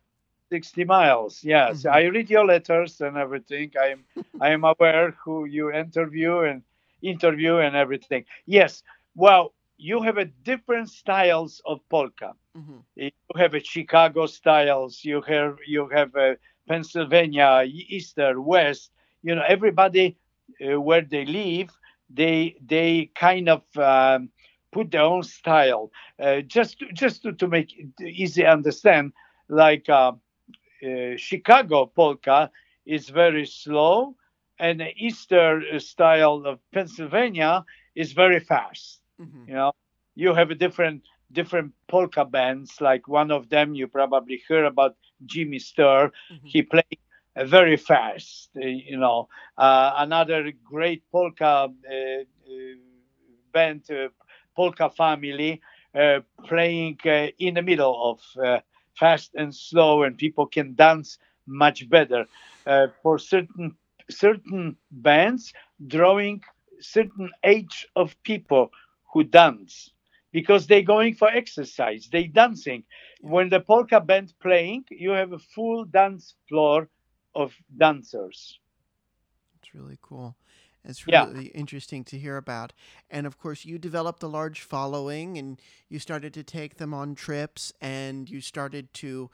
sixty 0.50 0.84
miles. 0.84 1.44
Yes, 1.44 1.84
mm-hmm. 1.84 1.96
I 1.96 2.04
read 2.06 2.30
your 2.30 2.46
letters 2.46 3.02
and 3.02 3.18
everything. 3.18 3.72
I 3.80 3.88
am 3.88 4.06
I 4.42 4.50
am 4.52 4.64
aware 4.64 5.12
who 5.24 5.46
you 5.46 5.72
interview 5.72 6.40
and 6.40 6.62
interview 7.02 7.58
and 7.58 7.76
everything. 7.76 8.26
Yes. 8.46 8.84
Well, 9.16 9.54
you 9.78 10.02
have 10.02 10.18
a 10.18 10.26
different 10.26 10.90
styles 10.90 11.62
of 11.66 11.80
polka. 11.90 12.34
Mm-hmm. 12.58 12.78
You 12.96 13.12
have 13.36 13.54
a 13.54 13.64
Chicago 13.64 14.26
styles. 14.28 15.04
You 15.04 15.22
have 15.22 15.58
you 15.68 15.90
have 15.90 16.16
a 16.16 16.38
Pennsylvania, 16.68 17.64
Easter, 17.66 18.40
West. 18.40 18.92
You 19.24 19.36
know 19.36 19.44
everybody 19.48 20.18
uh, 20.62 20.80
where 20.80 21.02
they 21.02 21.26
live, 21.26 21.70
they 22.10 22.56
they 22.66 23.12
kind 23.16 23.50
of 23.50 23.62
um, 23.78 24.30
put 24.72 24.92
their 24.92 25.02
own 25.02 25.24
style. 25.24 25.92
Uh, 26.20 26.42
just 26.42 26.80
to, 26.80 26.92
just 26.94 27.24
to, 27.24 27.34
to 27.34 27.48
make 27.48 27.74
it 27.78 27.88
easy 28.06 28.46
understand, 28.46 29.14
like 29.50 29.90
uh, 29.90 30.14
uh 30.86 31.16
Chicago 31.18 31.86
polka 31.86 32.50
is 32.86 33.10
very 33.10 33.46
slow, 33.46 34.16
and 34.60 34.80
the 34.80 34.92
Easter 34.98 35.80
style 35.80 36.44
of 36.46 36.60
Pennsylvania 36.74 37.64
is 37.96 38.12
very 38.14 38.40
fast. 38.40 39.00
Mm-hmm. 39.20 39.50
You 39.50 39.54
know, 39.54 39.72
you 40.16 40.34
have 40.34 40.52
a 40.52 40.56
different 40.56 41.04
different 41.32 41.74
polka 41.88 42.26
bands. 42.26 42.80
Like 42.80 43.08
one 43.08 43.32
of 43.32 43.50
them, 43.50 43.76
you 43.76 43.88
probably 43.88 44.42
heard 44.48 44.66
about 44.66 44.96
Jimmy 45.26 45.60
Sturr. 45.60 46.12
Mm-hmm. 46.32 46.48
He 46.48 46.62
played 46.62 47.00
very 47.36 47.78
fast. 47.78 48.50
Uh, 48.56 48.66
you 48.66 48.98
know, 48.98 49.28
uh, 49.58 49.94
another 49.98 50.52
great 50.64 51.04
polka 51.12 51.46
uh, 51.46 51.94
uh, 51.94 52.24
band, 53.52 53.84
uh, 53.92 54.10
Polka 54.56 54.90
Family, 54.90 55.62
playing 56.48 56.98
in 57.40 57.54
the 57.56 57.62
middle 57.62 57.96
of 58.12 58.62
fast 59.00 59.32
and 59.36 59.54
slow, 59.54 60.04
and 60.04 60.18
people 60.18 60.46
can 60.46 60.74
dance 60.76 61.18
much 61.48 61.90
better. 61.90 62.26
for 63.02 63.18
certain 63.20 63.76
certain 64.10 64.78
bands, 64.92 65.54
drawing 65.88 66.42
certain 66.80 67.30
age 67.44 67.88
of 67.96 68.16
people 68.24 68.72
who 69.14 69.24
dance 69.24 69.92
because 70.32 70.68
they're 70.68 70.82
going 70.96 71.14
for 71.14 71.30
exercise 71.30 72.10
they're 72.12 72.28
dancing 72.28 72.84
when 73.22 73.50
the 73.50 73.60
polka 73.60 74.00
band 74.00 74.34
playing 74.42 74.84
you 74.90 75.12
have 75.12 75.32
a 75.34 75.40
full 75.40 75.86
dance 75.86 76.36
floor 76.50 76.90
of 77.36 77.54
dancers 77.78 78.60
it's 79.62 79.74
really 79.74 79.98
cool 80.02 80.36
it's 80.86 81.08
really 81.08 81.46
yeah. 81.46 81.52
interesting 81.54 82.04
to 82.06 82.18
hear 82.18 82.38
about. 82.38 82.74
And 83.10 83.26
of 83.26 83.38
course, 83.38 83.64
you 83.64 83.78
developed 83.78 84.22
a 84.24 84.28
large 84.28 84.62
following 84.62 85.38
and 85.38 85.60
you 85.88 86.00
started 86.00 86.34
to 86.34 86.44
take 86.44 86.78
them 86.78 86.94
on 86.94 87.16
trips 87.16 87.72
and 87.80 88.30
you 88.30 88.42
started 88.42 88.94
to, 88.96 89.30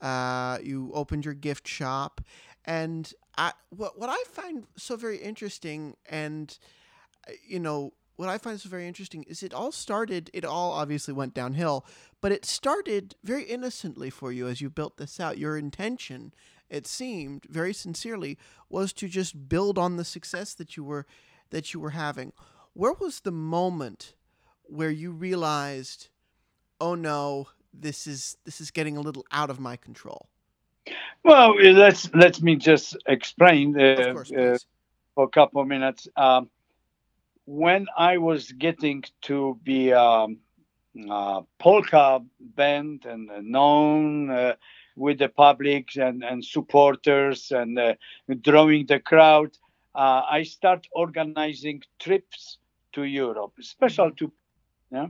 uh, 0.00 0.58
you 0.62 0.90
opened 0.94 1.24
your 1.24 1.34
gift 1.34 1.68
shop. 1.68 2.22
And 2.64 3.12
I, 3.36 3.52
what, 3.68 3.98
what 3.98 4.08
I 4.08 4.22
find 4.30 4.66
so 4.76 4.96
very 4.96 5.18
interesting 5.18 5.96
and, 6.08 6.56
uh, 7.28 7.32
you 7.46 7.60
know, 7.60 7.92
what 8.16 8.28
I 8.28 8.38
find 8.38 8.60
so 8.60 8.68
very 8.68 8.86
interesting 8.86 9.24
is 9.24 9.42
it 9.42 9.52
all 9.52 9.72
started, 9.72 10.30
it 10.32 10.44
all 10.44 10.72
obviously 10.72 11.12
went 11.12 11.34
downhill, 11.34 11.84
but 12.20 12.32
it 12.32 12.44
started 12.44 13.16
very 13.24 13.44
innocently 13.44 14.10
for 14.10 14.32
you 14.32 14.46
as 14.48 14.60
you 14.60 14.70
built 14.70 14.96
this 14.96 15.18
out. 15.18 15.38
Your 15.38 15.56
intention, 15.56 16.32
it 16.70 16.86
seemed 16.86 17.44
very 17.48 17.74
sincerely, 17.74 18.38
was 18.68 18.92
to 18.94 19.08
just 19.08 19.48
build 19.48 19.78
on 19.78 19.96
the 19.96 20.04
success 20.04 20.54
that 20.54 20.76
you 20.76 20.84
were 20.84 21.06
that 21.50 21.74
you 21.74 21.80
were 21.80 21.90
having. 21.90 22.32
Where 22.72 22.94
was 22.94 23.20
the 23.20 23.30
moment 23.30 24.14
where 24.64 24.90
you 24.90 25.10
realized, 25.10 26.08
oh 26.80 26.94
no, 26.94 27.48
this 27.72 28.06
is 28.06 28.36
this 28.44 28.60
is 28.60 28.70
getting 28.70 28.96
a 28.96 29.00
little 29.00 29.24
out 29.30 29.50
of 29.50 29.60
my 29.60 29.76
control? 29.76 30.28
Well, 31.24 31.54
let's 31.56 32.12
let 32.14 32.42
me 32.42 32.56
just 32.56 32.96
explain 33.06 33.78
uh, 33.78 34.12
course, 34.12 34.32
uh, 34.32 34.58
for 35.14 35.24
a 35.24 35.28
couple 35.28 35.60
of 35.60 35.68
minutes. 35.68 36.08
Um, 36.16 36.50
when 37.46 37.86
I 37.96 38.18
was 38.18 38.52
getting 38.52 39.04
to 39.22 39.58
be 39.62 39.92
um, 39.92 40.38
a 41.10 41.42
polka 41.58 42.24
band 42.40 43.04
and 43.04 43.30
known 43.42 44.30
uh, 44.30 44.54
with 44.96 45.18
the 45.18 45.28
public 45.28 45.96
and, 45.96 46.22
and 46.22 46.44
supporters 46.44 47.50
and 47.50 47.78
uh, 47.78 47.94
drawing 48.40 48.86
the 48.86 49.00
crowd, 49.00 49.50
uh, 49.94 50.22
I 50.28 50.42
start 50.44 50.86
organizing 50.92 51.82
trips 51.98 52.58
to 52.92 53.04
Europe, 53.04 53.52
special 53.60 54.10
to, 54.12 54.32
yeah. 54.90 55.08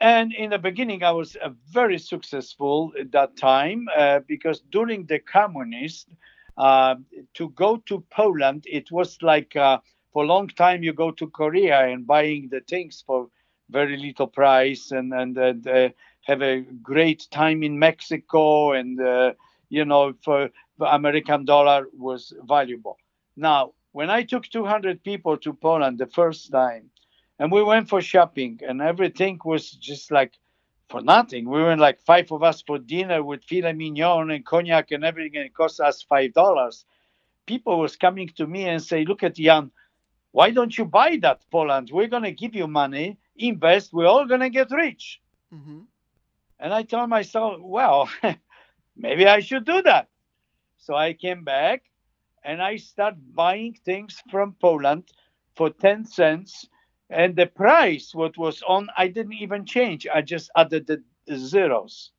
And 0.00 0.34
in 0.34 0.50
the 0.50 0.58
beginning, 0.58 1.04
I 1.04 1.12
was 1.12 1.36
uh, 1.36 1.50
very 1.70 1.98
successful 1.98 2.92
at 2.98 3.12
that 3.12 3.36
time 3.36 3.86
uh, 3.96 4.20
because 4.26 4.60
during 4.72 5.06
the 5.06 5.20
communist, 5.20 6.08
uh, 6.56 6.96
to 7.34 7.50
go 7.50 7.76
to 7.86 8.04
Poland, 8.10 8.64
it 8.66 8.90
was 8.90 9.22
like 9.22 9.56
for 10.14 10.24
a 10.24 10.28
long 10.28 10.48
time 10.48 10.84
you 10.84 10.94
go 10.94 11.12
to 11.12 11.28
Korea 11.28 11.88
and 11.88 12.06
buying 12.06 12.48
the 12.50 12.60
things 12.62 13.04
for 13.06 13.28
very 13.70 13.98
little 13.98 14.28
price 14.28 14.92
and 14.92 15.12
and, 15.12 15.36
and 15.38 15.68
uh, 15.68 15.90
have 16.22 16.42
a 16.42 16.62
great 16.82 17.28
time 17.32 17.62
in 17.64 17.78
Mexico 17.78 18.72
and 18.72 19.00
uh, 19.00 19.34
you 19.70 19.84
know 19.84 20.14
for 20.24 20.50
American 20.80 21.44
dollar 21.44 21.88
was 21.98 22.32
valuable. 22.46 22.98
Now 23.36 23.74
when 23.92 24.10
I 24.10 24.22
took 24.22 24.46
200 24.48 25.04
people 25.04 25.36
to 25.38 25.52
Poland 25.54 25.98
the 25.98 26.06
first 26.06 26.52
time 26.52 26.90
and 27.40 27.52
we 27.52 27.62
went 27.64 27.88
for 27.90 28.00
shopping 28.00 28.60
and 28.68 28.80
everything 28.80 29.40
was 29.44 29.70
just 29.72 30.12
like 30.12 30.34
for 30.88 31.02
nothing. 31.02 31.48
We 31.50 31.62
went 31.64 31.80
like 31.80 32.00
five 32.00 32.30
of 32.32 32.42
us 32.44 32.62
for 32.62 32.78
dinner 32.78 33.22
with 33.22 33.44
filet 33.44 33.72
mignon 33.72 34.30
and 34.30 34.46
cognac 34.46 34.92
and 34.92 35.04
everything 35.04 35.36
and 35.38 35.46
it 35.46 35.54
cost 35.54 35.80
us 35.80 36.02
five 36.02 36.32
dollars. 36.34 36.84
People 37.46 37.80
was 37.80 37.96
coming 37.96 38.28
to 38.36 38.46
me 38.46 38.66
and 38.66 38.82
say, 38.82 39.04
look 39.04 39.22
at 39.22 39.36
Jan, 39.36 39.70
why 40.34 40.50
don't 40.50 40.76
you 40.76 40.84
buy 40.84 41.16
that 41.22 41.48
Poland? 41.48 41.90
We're 41.92 42.08
going 42.08 42.24
to 42.24 42.32
give 42.32 42.56
you 42.56 42.66
money, 42.66 43.18
invest, 43.36 43.92
we're 43.92 44.08
all 44.08 44.26
going 44.26 44.40
to 44.40 44.50
get 44.50 44.68
rich. 44.72 45.20
Mm-hmm. 45.54 45.82
And 46.58 46.74
I 46.74 46.82
told 46.82 47.08
myself, 47.08 47.60
well, 47.60 48.10
maybe 48.96 49.28
I 49.28 49.38
should 49.38 49.64
do 49.64 49.80
that. 49.82 50.08
So 50.78 50.96
I 50.96 51.12
came 51.12 51.44
back 51.44 51.84
and 52.42 52.60
I 52.60 52.78
started 52.78 53.32
buying 53.32 53.78
things 53.84 54.20
from 54.28 54.56
Poland 54.60 55.04
for 55.54 55.70
10 55.70 56.04
cents. 56.04 56.66
And 57.10 57.36
the 57.36 57.46
price, 57.46 58.12
what 58.12 58.36
was 58.36 58.60
on, 58.66 58.88
I 58.98 59.06
didn't 59.06 59.34
even 59.34 59.64
change. 59.64 60.08
I 60.12 60.20
just 60.20 60.50
added 60.56 60.88
the, 60.88 61.00
the 61.26 61.38
zeros 61.38 62.10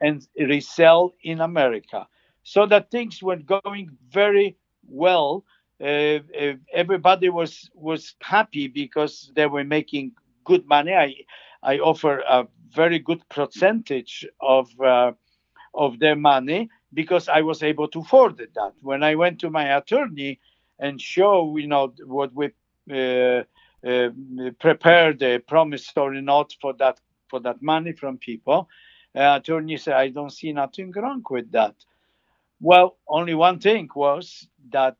and 0.00 0.26
resell 0.36 1.14
in 1.22 1.40
America. 1.40 2.08
So 2.42 2.66
that 2.66 2.90
things 2.90 3.22
were 3.22 3.36
going 3.36 3.96
very 4.10 4.56
well 4.88 5.44
uh, 5.82 6.20
uh, 6.40 6.54
everybody 6.72 7.28
was 7.30 7.70
was 7.74 8.14
happy 8.22 8.68
because 8.68 9.32
they 9.36 9.46
were 9.46 9.64
making 9.64 10.12
good 10.44 10.66
money. 10.66 10.94
I 10.94 11.14
I 11.62 11.78
offer 11.80 12.20
a 12.28 12.46
very 12.74 12.98
good 13.00 13.28
percentage 13.28 14.26
of 14.40 14.68
uh, 14.80 15.12
of 15.74 15.98
their 15.98 16.16
money 16.16 16.70
because 16.94 17.28
I 17.28 17.42
was 17.42 17.62
able 17.62 17.88
to 17.88 18.00
afford 18.00 18.38
that. 18.38 18.72
When 18.82 19.02
I 19.02 19.14
went 19.16 19.40
to 19.40 19.50
my 19.50 19.76
attorney 19.76 20.40
and 20.78 21.00
show 21.00 21.56
you 21.56 21.68
know 21.68 21.94
what 22.06 22.32
we 22.34 22.50
uh, 22.92 23.44
uh, 23.86 24.10
prepared 24.60 25.22
a 25.22 25.38
promissory 25.40 26.22
note 26.22 26.56
for 26.60 26.74
that 26.74 27.00
for 27.28 27.40
that 27.40 27.62
money 27.62 27.92
from 27.92 28.18
people, 28.18 28.68
uh, 29.16 29.38
attorney 29.40 29.76
said 29.78 29.94
I 29.94 30.08
don't 30.10 30.32
see 30.32 30.52
nothing 30.52 30.92
wrong 30.92 31.22
with 31.30 31.50
that. 31.52 31.74
Well, 32.60 32.96
only 33.08 33.34
one 33.34 33.58
thing 33.58 33.88
was 33.94 34.46
that 34.70 34.96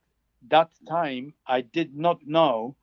that 0.49 0.71
time 0.89 1.35
I 1.47 1.61
did 1.63 1.97
not 1.97 2.27
know 2.27 2.77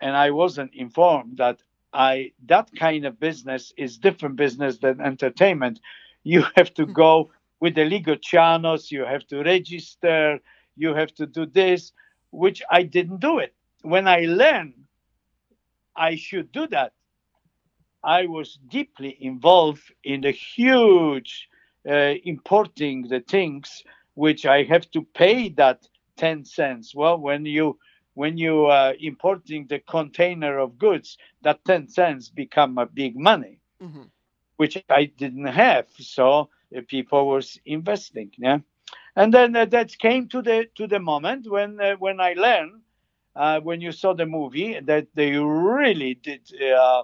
and 0.00 0.16
I 0.16 0.30
wasn't 0.30 0.74
informed 0.74 1.38
that 1.38 1.62
I 1.92 2.32
that 2.46 2.70
kind 2.78 3.06
of 3.06 3.18
business 3.18 3.72
is 3.76 3.98
different 3.98 4.36
business 4.36 4.78
than 4.78 5.00
entertainment. 5.00 5.80
You 6.24 6.44
have 6.56 6.74
to 6.74 6.86
go 6.86 7.30
with 7.60 7.74
the 7.74 7.84
legal 7.84 8.16
channels, 8.16 8.90
you 8.90 9.04
have 9.04 9.26
to 9.28 9.42
register, 9.42 10.40
you 10.76 10.94
have 10.94 11.14
to 11.14 11.26
do 11.26 11.46
this, 11.46 11.92
which 12.30 12.62
I 12.70 12.82
didn't 12.82 13.20
do 13.20 13.38
it. 13.38 13.54
When 13.82 14.06
I 14.06 14.20
learned 14.20 14.74
I 15.96 16.16
should 16.16 16.52
do 16.52 16.66
that, 16.68 16.92
I 18.04 18.26
was 18.26 18.58
deeply 18.68 19.16
involved 19.20 19.92
in 20.04 20.20
the 20.20 20.30
huge 20.32 21.48
uh, 21.88 22.14
importing 22.24 23.08
the 23.08 23.20
things 23.20 23.82
which 24.14 24.44
I 24.44 24.64
have 24.64 24.90
to 24.90 25.02
pay 25.02 25.48
that 25.50 25.86
10 26.16 26.44
cents. 26.44 26.94
Well, 26.94 27.18
when 27.18 27.44
you 27.46 27.78
when 28.14 28.38
you 28.38 28.66
are 28.66 28.94
importing 28.98 29.66
the 29.66 29.78
container 29.78 30.58
of 30.58 30.78
goods, 30.78 31.18
that 31.42 31.62
10 31.66 31.88
cents 31.88 32.30
become 32.30 32.78
a 32.78 32.86
big 32.86 33.14
money, 33.14 33.58
mm-hmm. 33.82 34.04
which 34.56 34.82
I 34.88 35.04
didn't 35.04 35.46
have. 35.46 35.86
So 35.98 36.48
uh, 36.74 36.80
people 36.88 37.26
was 37.26 37.58
investing. 37.66 38.30
Yeah. 38.38 38.60
And 39.14 39.34
then 39.34 39.54
uh, 39.54 39.66
that 39.66 39.98
came 39.98 40.28
to 40.28 40.42
the 40.42 40.66
to 40.76 40.86
the 40.86 40.98
moment 40.98 41.50
when 41.50 41.80
uh, 41.80 41.96
when 41.96 42.20
I 42.20 42.32
learned 42.34 42.80
uh, 43.36 43.60
when 43.60 43.80
you 43.80 43.92
saw 43.92 44.14
the 44.14 44.26
movie 44.26 44.80
that 44.80 45.08
they 45.14 45.32
really 45.36 46.14
did 46.14 46.50
uh, 46.62 47.02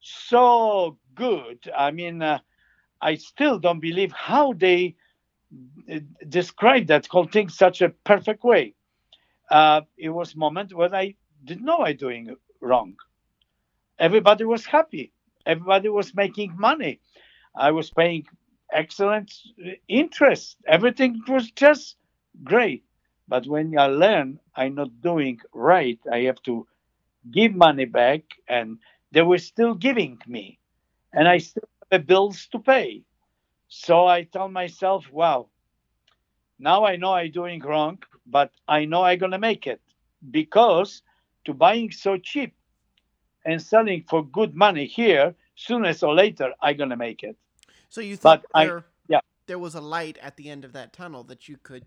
so 0.00 0.96
good. 1.14 1.58
I 1.76 1.90
mean, 1.90 2.22
uh, 2.22 2.38
I 3.00 3.16
still 3.16 3.58
don't 3.58 3.80
believe 3.80 4.12
how 4.12 4.54
they 4.54 4.86
uh, 4.86 4.90
described 6.28 6.88
that 6.88 7.06
whole 7.06 7.26
thing 7.26 7.48
such 7.48 7.82
a 7.82 7.90
perfect 8.04 8.44
way. 8.44 8.74
Uh, 9.50 9.82
it 9.96 10.08
was 10.08 10.34
moment 10.34 10.72
when 10.74 10.94
I 10.94 11.14
didn't 11.44 11.64
know 11.64 11.78
I 11.78 11.92
doing 11.92 12.34
wrong. 12.60 12.96
Everybody 13.98 14.44
was 14.44 14.64
happy. 14.64 15.12
Everybody 15.46 15.88
was 15.88 16.14
making 16.14 16.56
money. 16.58 17.00
I 17.54 17.70
was 17.70 17.90
paying 17.90 18.26
excellent 18.72 19.32
interest. 19.88 20.56
Everything 20.66 21.20
was 21.28 21.50
just 21.50 21.96
great. 22.42 22.84
But 23.28 23.46
when 23.46 23.78
I 23.78 23.86
learn 23.86 24.40
I'm 24.56 24.74
not 24.74 25.00
doing 25.00 25.40
right, 25.52 25.98
I 26.10 26.20
have 26.22 26.42
to 26.42 26.66
give 27.30 27.54
money 27.54 27.84
back, 27.86 28.22
and 28.48 28.78
they 29.12 29.22
were 29.22 29.38
still 29.38 29.74
giving 29.74 30.18
me, 30.26 30.58
and 31.12 31.26
I 31.28 31.38
still 31.38 31.68
have 31.90 32.06
bills 32.06 32.48
to 32.52 32.58
pay. 32.58 33.02
So 33.76 34.06
I 34.06 34.22
tell 34.22 34.48
myself, 34.48 35.10
wow, 35.10 35.48
now 36.60 36.86
I 36.86 36.94
know 36.94 37.12
I'm 37.12 37.32
doing 37.32 37.60
wrong, 37.60 37.98
but 38.24 38.52
I 38.68 38.84
know 38.84 39.02
I'm 39.02 39.18
gonna 39.18 39.38
make 39.38 39.66
it 39.66 39.80
because 40.30 41.02
to 41.44 41.52
buying 41.52 41.90
so 41.90 42.16
cheap 42.16 42.54
and 43.44 43.60
selling 43.60 44.04
for 44.08 44.24
good 44.24 44.54
money 44.54 44.86
here, 44.86 45.34
sooner 45.56 45.92
or 46.02 46.14
later 46.14 46.52
I'm 46.62 46.76
gonna 46.76 46.96
make 46.96 47.24
it. 47.24 47.36
So 47.88 48.00
you 48.00 48.16
thought 48.16 48.44
there, 48.54 48.78
I, 48.78 48.82
yeah. 49.08 49.20
there 49.46 49.58
was 49.58 49.74
a 49.74 49.80
light 49.80 50.18
at 50.22 50.36
the 50.36 50.48
end 50.50 50.64
of 50.64 50.72
that 50.74 50.92
tunnel 50.92 51.24
that 51.24 51.48
you 51.48 51.56
could 51.60 51.84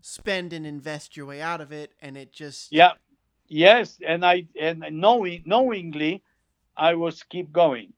spend 0.00 0.52
and 0.52 0.64
invest 0.64 1.16
your 1.16 1.26
way 1.26 1.42
out 1.42 1.60
of 1.60 1.72
it, 1.72 1.92
and 2.00 2.16
it 2.16 2.32
just 2.32 2.72
yeah, 2.72 2.92
yes, 3.48 3.98
and 4.06 4.24
I 4.24 4.46
and 4.58 4.84
knowing 4.92 5.42
knowingly, 5.44 6.22
I 6.76 6.94
was 6.94 7.24
keep 7.24 7.52
going. 7.52 7.94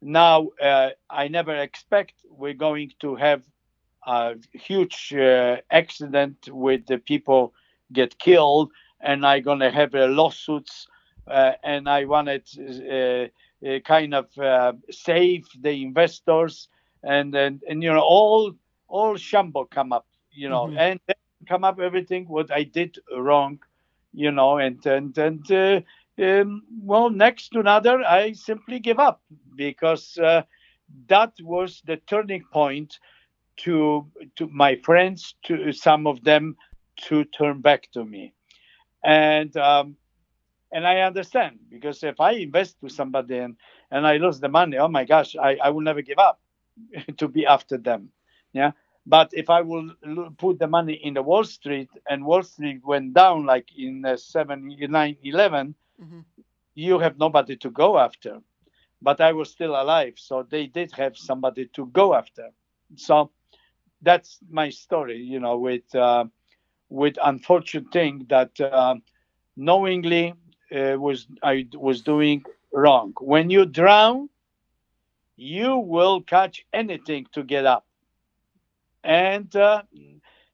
Now 0.00 0.48
uh, 0.62 0.90
I 1.10 1.28
never 1.28 1.56
expect 1.56 2.14
we're 2.30 2.54
going 2.54 2.92
to 3.00 3.16
have 3.16 3.42
a 4.06 4.36
huge 4.52 5.12
uh, 5.12 5.56
accident 5.70 6.48
with 6.50 6.86
the 6.86 6.98
people 6.98 7.52
get 7.92 8.18
killed, 8.18 8.70
and 9.00 9.26
I'm 9.26 9.42
gonna 9.42 9.70
have 9.70 9.94
uh, 9.94 10.06
lawsuits, 10.06 10.86
uh, 11.26 11.52
and 11.62 11.88
I 11.88 12.04
wanted 12.04 12.44
uh, 12.58 13.28
uh, 13.66 13.80
kind 13.80 14.14
of 14.14 14.26
save 14.90 15.46
the 15.60 15.82
investors, 15.82 16.68
and 17.02 17.34
and 17.34 17.62
and 17.68 17.82
you 17.82 17.92
know 17.92 18.00
all 18.00 18.54
all 18.88 19.16
shamble 19.16 19.66
come 19.66 19.92
up, 19.92 20.06
you 20.32 20.48
know, 20.48 20.66
mm-hmm. 20.66 20.78
and 20.78 21.00
come 21.46 21.64
up 21.64 21.78
everything 21.80 22.26
what 22.26 22.50
I 22.50 22.62
did 22.62 22.98
wrong, 23.14 23.58
you 24.12 24.30
know, 24.30 24.58
and 24.58 24.84
and 24.86 25.16
and 25.18 25.50
uh, 25.52 25.80
um, 26.18 26.62
well, 26.82 27.10
next 27.10 27.50
to 27.50 27.60
another, 27.60 28.02
I 28.02 28.32
simply 28.32 28.80
give 28.80 28.98
up 28.98 29.22
because 29.54 30.18
uh, 30.18 30.42
that 31.08 31.32
was 31.40 31.82
the 31.86 31.96
turning 31.96 32.44
point 32.52 32.98
to 33.58 34.06
to 34.36 34.48
my 34.48 34.76
friends, 34.76 35.34
to 35.44 35.72
some 35.72 36.06
of 36.06 36.22
them, 36.24 36.56
to 37.08 37.24
turn 37.24 37.60
back 37.60 37.90
to 37.92 38.04
me, 38.04 38.32
and 39.04 39.56
um, 39.56 39.96
and 40.72 40.86
I 40.86 41.00
understand 41.00 41.58
because 41.70 42.02
if 42.02 42.20
I 42.20 42.32
invest 42.32 42.80
to 42.80 42.88
somebody 42.88 43.38
and 43.38 43.56
and 43.90 44.06
I 44.06 44.16
lose 44.16 44.40
the 44.40 44.48
money, 44.48 44.76
oh 44.78 44.88
my 44.88 45.04
gosh, 45.04 45.36
I, 45.36 45.56
I 45.62 45.70
will 45.70 45.82
never 45.82 46.02
give 46.02 46.18
up 46.18 46.40
to 47.16 47.28
be 47.28 47.46
after 47.46 47.78
them, 47.78 48.10
yeah. 48.52 48.72
But 49.06 49.30
if 49.32 49.48
I 49.48 49.62
will 49.62 49.90
put 50.36 50.58
the 50.58 50.66
money 50.66 50.92
in 50.92 51.14
the 51.14 51.22
Wall 51.22 51.42
Street 51.42 51.88
and 52.10 52.26
Wall 52.26 52.42
Street 52.42 52.84
went 52.84 53.14
down 53.14 53.46
like 53.46 53.68
in 53.74 54.04
uh, 54.04 54.18
7, 54.18 54.76
9, 54.78 55.16
11, 55.22 55.74
mm-hmm. 56.00 56.20
you 56.74 56.98
have 56.98 57.18
nobody 57.18 57.56
to 57.56 57.70
go 57.70 57.98
after. 57.98 58.38
But 59.00 59.20
I 59.20 59.32
was 59.32 59.50
still 59.50 59.80
alive, 59.80 60.14
so 60.16 60.42
they 60.42 60.66
did 60.66 60.90
have 60.92 61.16
somebody 61.16 61.66
to 61.74 61.86
go 61.86 62.14
after. 62.14 62.50
So 62.96 63.30
that's 64.02 64.38
my 64.50 64.70
story, 64.70 65.18
you 65.18 65.38
know, 65.38 65.58
with 65.58 65.94
uh, 65.94 66.24
with 66.88 67.16
unfortunate 67.22 67.92
thing 67.92 68.26
that 68.28 68.60
uh, 68.60 68.96
knowingly 69.56 70.34
uh, 70.74 70.96
was 70.98 71.28
I 71.42 71.66
was 71.74 72.02
doing 72.02 72.42
wrong. 72.72 73.12
When 73.20 73.50
you 73.50 73.66
drown, 73.66 74.28
you 75.36 75.76
will 75.78 76.22
catch 76.22 76.66
anything 76.72 77.26
to 77.32 77.44
get 77.44 77.66
up 77.66 77.86
and 79.04 79.54
uh, 79.56 79.82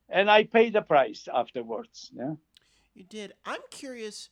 and 0.09 0.31
I 0.31 0.45
paid 0.45 0.73
the 0.75 0.83
price 0.83 1.29
afterwards. 1.33 2.11
Yeah, 2.15 2.35
you 2.95 3.05
did. 3.05 3.33
I'm 3.45 3.61
curious 3.71 4.31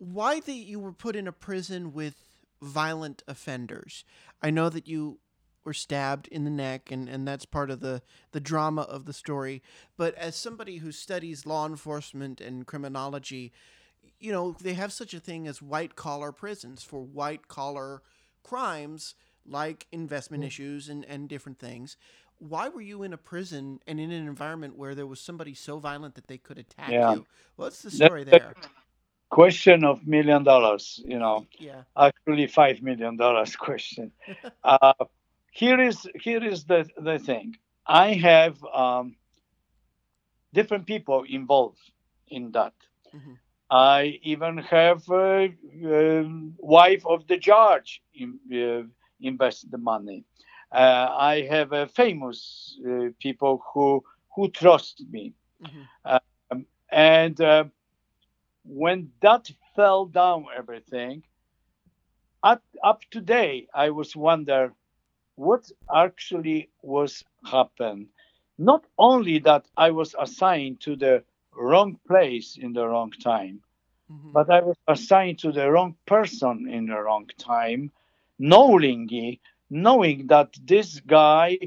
why 0.00 0.40
that 0.40 0.52
you 0.52 0.80
were 0.80 0.92
put 0.92 1.14
in 1.14 1.28
a 1.28 1.32
prison 1.32 1.92
with 1.92 2.24
violent 2.62 3.22
offenders. 3.28 4.02
I 4.42 4.50
know 4.50 4.70
that 4.70 4.88
you 4.88 5.18
were 5.62 5.74
stabbed 5.74 6.26
in 6.28 6.44
the 6.44 6.50
neck 6.50 6.90
and, 6.90 7.06
and 7.06 7.28
that's 7.28 7.44
part 7.44 7.70
of 7.70 7.80
the, 7.80 8.00
the 8.32 8.40
drama 8.40 8.82
of 8.82 9.04
the 9.04 9.12
story. 9.12 9.62
But 9.98 10.14
as 10.14 10.36
somebody 10.36 10.78
who 10.78 10.90
studies 10.90 11.44
law 11.44 11.66
enforcement 11.66 12.40
and 12.40 12.66
criminology, 12.66 13.52
you 14.18 14.32
know, 14.32 14.56
they 14.58 14.72
have 14.72 14.90
such 14.90 15.12
a 15.12 15.20
thing 15.20 15.46
as 15.46 15.60
white 15.60 15.96
collar 15.96 16.32
prisons 16.32 16.82
for 16.82 17.02
white 17.02 17.46
collar 17.46 18.00
crimes 18.42 19.14
like 19.46 19.86
investment 19.92 20.42
mm. 20.42 20.46
issues 20.46 20.88
and, 20.88 21.04
and 21.04 21.28
different 21.28 21.58
things 21.58 21.98
why 22.40 22.70
were 22.70 22.80
you 22.80 23.02
in 23.02 23.12
a 23.12 23.18
prison 23.18 23.80
and 23.86 24.00
in 24.00 24.10
an 24.10 24.26
environment 24.26 24.76
where 24.76 24.94
there 24.94 25.06
was 25.06 25.20
somebody 25.20 25.52
so 25.52 25.78
violent 25.78 26.14
that 26.14 26.26
they 26.26 26.38
could 26.38 26.58
attack 26.58 26.90
yeah. 26.90 27.12
you? 27.12 27.26
What's 27.56 27.82
the 27.82 27.90
story 27.90 28.24
there? 28.24 28.54
Question 29.30 29.84
of 29.84 30.06
million 30.06 30.44
dollars, 30.44 31.00
you 31.04 31.18
know. 31.18 31.46
Yeah. 31.58 31.82
Actually, 31.96 32.46
five 32.48 32.82
million 32.82 33.16
dollars 33.16 33.56
question. 33.66 34.12
uh, 34.64 34.92
here 35.52 35.80
is 35.80 36.06
here 36.20 36.44
is 36.44 36.64
the 36.64 36.88
the 36.98 37.18
thing. 37.18 37.56
I 37.86 38.14
have 38.14 38.62
um, 38.74 39.16
different 40.52 40.86
people 40.86 41.24
involved 41.28 41.80
in 42.28 42.52
that. 42.52 42.74
Mm-hmm. 43.14 43.32
I 43.72 44.18
even 44.22 44.58
have 44.58 45.08
a, 45.10 45.44
uh, 45.46 46.24
wife 46.58 47.06
of 47.06 47.26
the 47.28 47.36
judge 47.36 48.02
in, 48.14 48.38
uh, 48.52 48.82
invest 49.20 49.70
the 49.70 49.78
money. 49.78 50.24
Uh, 50.72 51.08
I 51.32 51.42
have 51.48 51.72
uh, 51.72 51.86
famous 51.86 52.78
uh, 52.86 53.10
people 53.18 53.62
who 53.72 54.04
who 54.34 54.48
trust 54.48 55.02
me, 55.10 55.34
mm-hmm. 55.62 56.16
um, 56.50 56.66
and 56.92 57.40
when 58.64 59.10
that 59.20 59.50
fell 59.74 60.06
down, 60.06 60.46
everything. 60.56 61.22
Up, 62.42 62.62
up 62.82 63.02
today, 63.10 63.68
I 63.74 63.90
was 63.90 64.16
wonder 64.16 64.72
what 65.36 65.70
actually 65.94 66.70
was 66.82 67.24
happened. 67.44 68.08
Not 68.58 68.84
only 68.98 69.38
that 69.40 69.66
I 69.76 69.90
was 69.90 70.14
assigned 70.18 70.80
to 70.80 70.96
the 70.96 71.24
wrong 71.54 71.98
place 72.06 72.56
in 72.60 72.72
the 72.72 72.86
wrong 72.86 73.10
time, 73.12 73.60
mm-hmm. 74.10 74.32
but 74.32 74.50
I 74.50 74.60
was 74.60 74.76
assigned 74.86 75.38
to 75.40 75.52
the 75.52 75.70
wrong 75.70 75.96
person 76.06 76.68
in 76.68 76.86
the 76.86 77.00
wrong 77.00 77.28
time, 77.38 77.90
knowingly 78.38 79.40
knowing 79.70 80.26
that 80.26 80.56
this 80.64 81.00
guy 81.00 81.58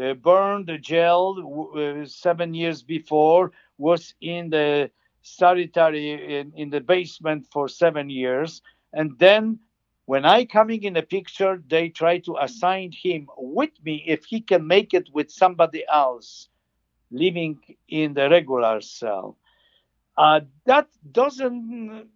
uh, 0.00 0.14
burned 0.14 0.68
the 0.68 0.78
jail 0.78 1.36
uh, 1.76 2.06
seven 2.06 2.54
years 2.54 2.82
before, 2.82 3.52
was 3.76 4.14
in 4.20 4.50
the 4.50 4.90
solitary 5.22 6.38
in, 6.38 6.52
in 6.56 6.70
the 6.70 6.80
basement 6.80 7.46
for 7.52 7.68
seven 7.68 8.10
years, 8.10 8.62
and 8.92 9.18
then 9.18 9.60
when 10.06 10.24
I 10.24 10.44
coming 10.44 10.82
in 10.82 10.94
the 10.94 11.02
picture, 11.02 11.62
they 11.68 11.88
try 11.88 12.18
to 12.18 12.36
assign 12.40 12.90
him 12.90 13.28
with 13.38 13.70
me 13.84 14.02
if 14.08 14.24
he 14.24 14.40
can 14.40 14.66
make 14.66 14.92
it 14.92 15.08
with 15.12 15.30
somebody 15.30 15.84
else 15.88 16.48
living 17.12 17.60
in 17.88 18.14
the 18.14 18.28
regular 18.28 18.80
cell. 18.80 19.36
Uh, 20.18 20.40
that 20.66 20.88
doesn't. 21.12 22.08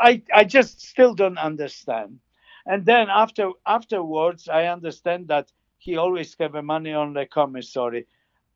I 0.00 0.22
I 0.32 0.44
just 0.44 0.82
still 0.82 1.14
don't 1.14 1.36
understand. 1.38 2.20
And 2.64 2.86
then 2.86 3.08
after 3.10 3.50
afterwards, 3.66 4.48
I 4.48 4.66
understand 4.66 5.26
that 5.28 5.50
he 5.78 5.96
always 5.96 6.36
have 6.38 6.54
money 6.62 6.92
on 6.92 7.14
the 7.14 7.26
commissary. 7.26 8.06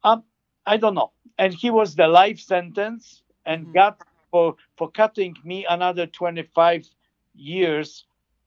Um, 0.05 0.23
I 0.65 0.77
don't 0.77 0.95
know. 0.95 1.11
And 1.39 1.53
he 1.53 1.71
was 1.71 1.97
the 1.97 2.07
life 2.07 2.39
sentence 2.39 3.24
and 3.47 3.65
mm-hmm. 3.65 3.73
got 3.73 4.01
for 4.31 4.57
for 4.77 4.91
cutting 4.91 5.37
me 5.45 5.67
another 5.69 6.07
25 6.07 6.89
years 7.35 8.07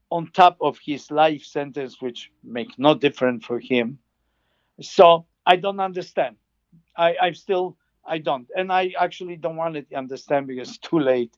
on 0.10 0.32
top 0.32 0.58
of 0.62 0.80
his 0.84 1.12
life 1.12 1.44
sentence, 1.44 2.02
which 2.02 2.32
makes 2.44 2.74
no 2.78 2.94
difference 2.96 3.46
for 3.46 3.60
him. 3.60 4.00
So 4.82 5.26
I 5.46 5.56
don't 5.58 5.80
understand. 5.80 6.38
I, 6.96 7.16
I 7.22 7.32
still 7.32 7.78
I 8.06 8.20
don't, 8.20 8.48
and 8.56 8.72
I 8.72 8.94
actually 8.98 9.36
don't 9.36 9.58
want 9.58 9.76
to 9.76 9.96
understand 9.96 10.48
because 10.48 10.70
it's 10.70 10.78
too 10.78 11.00
late. 11.00 11.36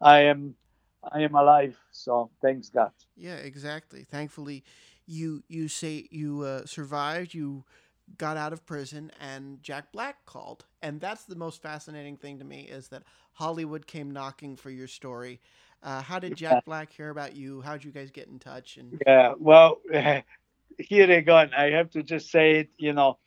I 0.00 0.20
am 0.20 0.54
I 1.02 1.22
am 1.22 1.34
alive, 1.34 1.78
so 1.90 2.30
thanks 2.42 2.68
God. 2.68 2.92
Yeah, 3.16 3.36
exactly. 3.36 4.04
Thankfully, 4.04 4.64
you 5.06 5.42
you 5.48 5.68
say 5.68 6.06
you 6.10 6.42
uh, 6.42 6.66
survived. 6.66 7.32
You 7.32 7.64
got 8.18 8.36
out 8.36 8.52
of 8.52 8.66
prison, 8.66 9.10
and 9.20 9.62
Jack 9.62 9.92
Black 9.92 10.26
called, 10.26 10.66
and 10.82 11.00
that's 11.00 11.24
the 11.24 11.36
most 11.36 11.62
fascinating 11.62 12.16
thing 12.16 12.38
to 12.38 12.44
me 12.44 12.62
is 12.62 12.88
that 12.88 13.02
Hollywood 13.34 13.86
came 13.86 14.10
knocking 14.10 14.56
for 14.56 14.70
your 14.70 14.86
story. 14.88 15.40
Uh, 15.82 16.02
how 16.02 16.18
did 16.18 16.36
Jack. 16.36 16.64
Black 16.64 16.92
hear 16.92 17.10
about 17.10 17.34
you? 17.34 17.60
How 17.62 17.72
did 17.72 17.84
you 17.84 17.90
guys 17.92 18.10
get 18.10 18.28
in 18.28 18.38
touch? 18.38 18.76
And 18.76 18.96
yeah, 19.06 19.34
well, 19.38 19.80
here 20.78 21.10
again, 21.10 21.50
I 21.56 21.70
have 21.70 21.90
to 21.90 22.02
just 22.02 22.30
say 22.30 22.60
it. 22.60 22.70
You 22.78 22.92
know, 22.92 23.18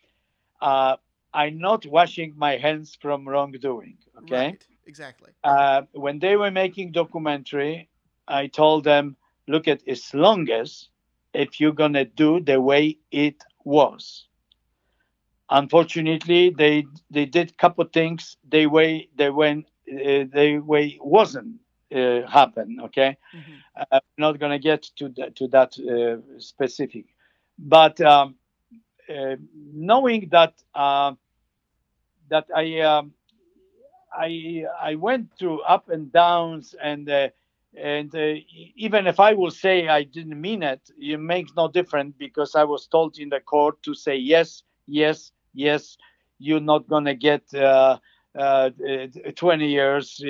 uh, 0.61 0.97
I'm 1.33 1.59
not 1.59 1.85
washing 1.85 2.33
my 2.37 2.57
hands 2.57 2.97
from 2.99 3.27
wrongdoing. 3.27 3.97
Okay. 4.19 4.35
Right. 4.35 4.67
Exactly. 4.85 5.31
Uh, 5.43 5.83
when 5.93 6.19
they 6.19 6.35
were 6.35 6.51
making 6.51 6.91
documentary, 6.91 7.89
I 8.27 8.47
told 8.47 8.83
them, 8.83 9.15
look 9.47 9.67
at 9.67 9.87
as 9.87 10.13
long 10.13 10.49
as 10.49 10.89
if 11.33 11.59
you're 11.59 11.73
gonna 11.73 12.05
do 12.05 12.39
the 12.39 12.59
way 12.61 12.97
it 13.11 13.43
was. 13.63 14.27
Unfortunately, 15.53 16.49
they 16.49 16.85
they 17.11 17.25
did 17.25 17.57
couple 17.59 17.85
things. 17.85 18.37
They 18.49 18.65
way 18.65 19.09
they 19.15 19.29
went 19.29 19.67
uh, 19.87 20.25
they 20.33 20.57
way 20.57 20.97
wasn't 20.99 21.59
uh, 21.95 22.21
happen. 22.27 22.79
Okay, 22.85 23.17
mm-hmm. 23.35 23.53
uh, 23.79 23.85
I'm 23.91 24.01
not 24.17 24.39
gonna 24.39 24.57
get 24.59 24.81
to 24.97 25.09
that, 25.09 25.35
to 25.35 25.47
that 25.49 25.77
uh, 25.79 26.39
specific, 26.39 27.05
but 27.59 28.01
um, 28.01 28.35
uh, 29.09 29.35
knowing 29.73 30.29
that 30.31 30.55
uh, 30.73 31.13
that 32.29 32.47
I 32.55 32.79
um, 32.79 33.13
I 34.11 34.65
I 34.81 34.95
went 34.95 35.37
through 35.37 35.61
up 35.61 35.89
and 35.89 36.11
downs 36.11 36.75
and 36.81 37.09
uh, 37.09 37.29
and 37.77 38.13
uh, 38.15 38.35
even 38.75 39.07
if 39.07 39.19
I 39.19 39.33
will 39.33 39.51
say 39.51 39.87
I 39.87 40.03
didn't 40.03 40.41
mean 40.41 40.63
it, 40.63 40.89
it 40.97 41.19
makes 41.19 41.53
no 41.55 41.67
difference 41.67 42.15
because 42.17 42.55
I 42.55 42.63
was 42.63 42.87
told 42.87 43.19
in 43.19 43.29
the 43.29 43.39
court 43.39 43.83
to 43.83 43.93
say 43.93 44.15
yes, 44.15 44.63
yes, 44.87 45.31
yes. 45.53 45.97
You're 46.39 46.59
not 46.59 46.87
gonna 46.87 47.15
get 47.15 47.53
uh, 47.53 47.97
uh 48.37 48.69
20 49.35 49.67
years. 49.67 50.21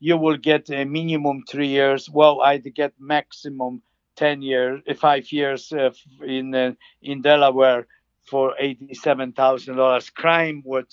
You 0.00 0.16
will 0.16 0.36
get 0.36 0.70
a 0.70 0.84
minimum 0.84 1.44
three 1.48 1.68
years. 1.68 2.10
Well, 2.10 2.42
I'd 2.42 2.74
get 2.74 2.92
maximum 2.98 3.82
10 4.16 4.42
years, 4.42 4.82
five 4.98 5.30
years 5.32 5.72
uh, 5.72 5.90
in 6.24 6.54
uh, 6.54 6.72
in 7.00 7.22
Delaware 7.22 7.86
for 8.24 8.54
eighty-seven 8.58 9.32
thousand 9.32 9.76
dollars. 9.76 10.10
Crime 10.10 10.62
what 10.64 10.86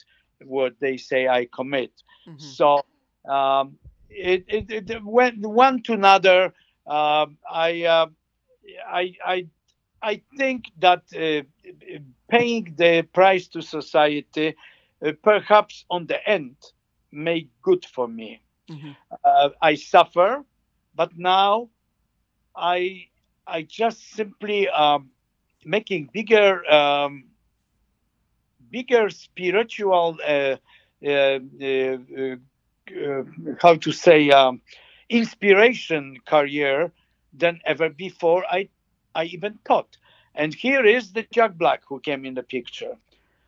what 0.46 0.74
they 0.80 0.98
say 0.98 1.28
I 1.28 1.48
commit. 1.54 1.92
Mm-hmm. 2.28 2.40
So 2.40 2.82
um, 3.30 3.78
it, 4.10 4.46
it, 4.48 4.90
it, 4.90 5.04
went 5.04 5.46
one 5.46 5.84
to 5.84 5.94
another. 5.94 6.54
Uh, 6.88 7.28
I, 7.50 8.08
I, 8.88 9.14
I, 9.26 9.48
I 10.02 10.22
think 10.38 10.66
that 10.80 11.04
uh, 11.16 11.44
paying 12.30 12.74
the 12.78 13.04
price 13.14 13.48
to 13.50 13.62
society, 13.62 14.56
uh, 15.06 15.12
perhaps 15.24 15.86
on 15.90 16.08
the 16.08 16.28
end, 16.28 16.56
made 17.12 17.50
good 17.62 17.86
for 17.86 18.08
me. 18.08 18.42
Mm-hmm. 18.70 18.92
Uh, 19.24 19.50
I 19.62 19.76
suffer, 19.76 20.44
but 20.96 21.18
now 21.18 21.70
I, 22.56 23.08
I 23.48 23.64
just 23.64 24.12
simply 24.12 24.70
um, 24.70 25.10
making 25.66 26.10
bigger 26.14 26.70
um, 26.72 27.26
bigger 28.72 29.10
spiritual 29.10 30.18
uh, 30.26 30.56
uh, 31.06 31.40
uh, 31.62 33.24
how 33.62 33.76
to 33.76 33.92
say 33.92 34.30
um, 34.30 34.62
inspiration 35.10 36.18
career 36.26 36.92
than 37.34 37.60
ever 37.66 37.90
before 37.90 38.44
I 38.50 38.70
I 39.16 39.26
even 39.26 39.60
thought. 39.66 39.98
And 40.36 40.54
here 40.54 40.86
is 40.86 41.12
the 41.12 41.26
Jack 41.34 41.58
Black 41.58 41.82
who 41.88 42.00
came 42.00 42.26
in 42.26 42.34
the 42.34 42.44
picture. 42.44 42.98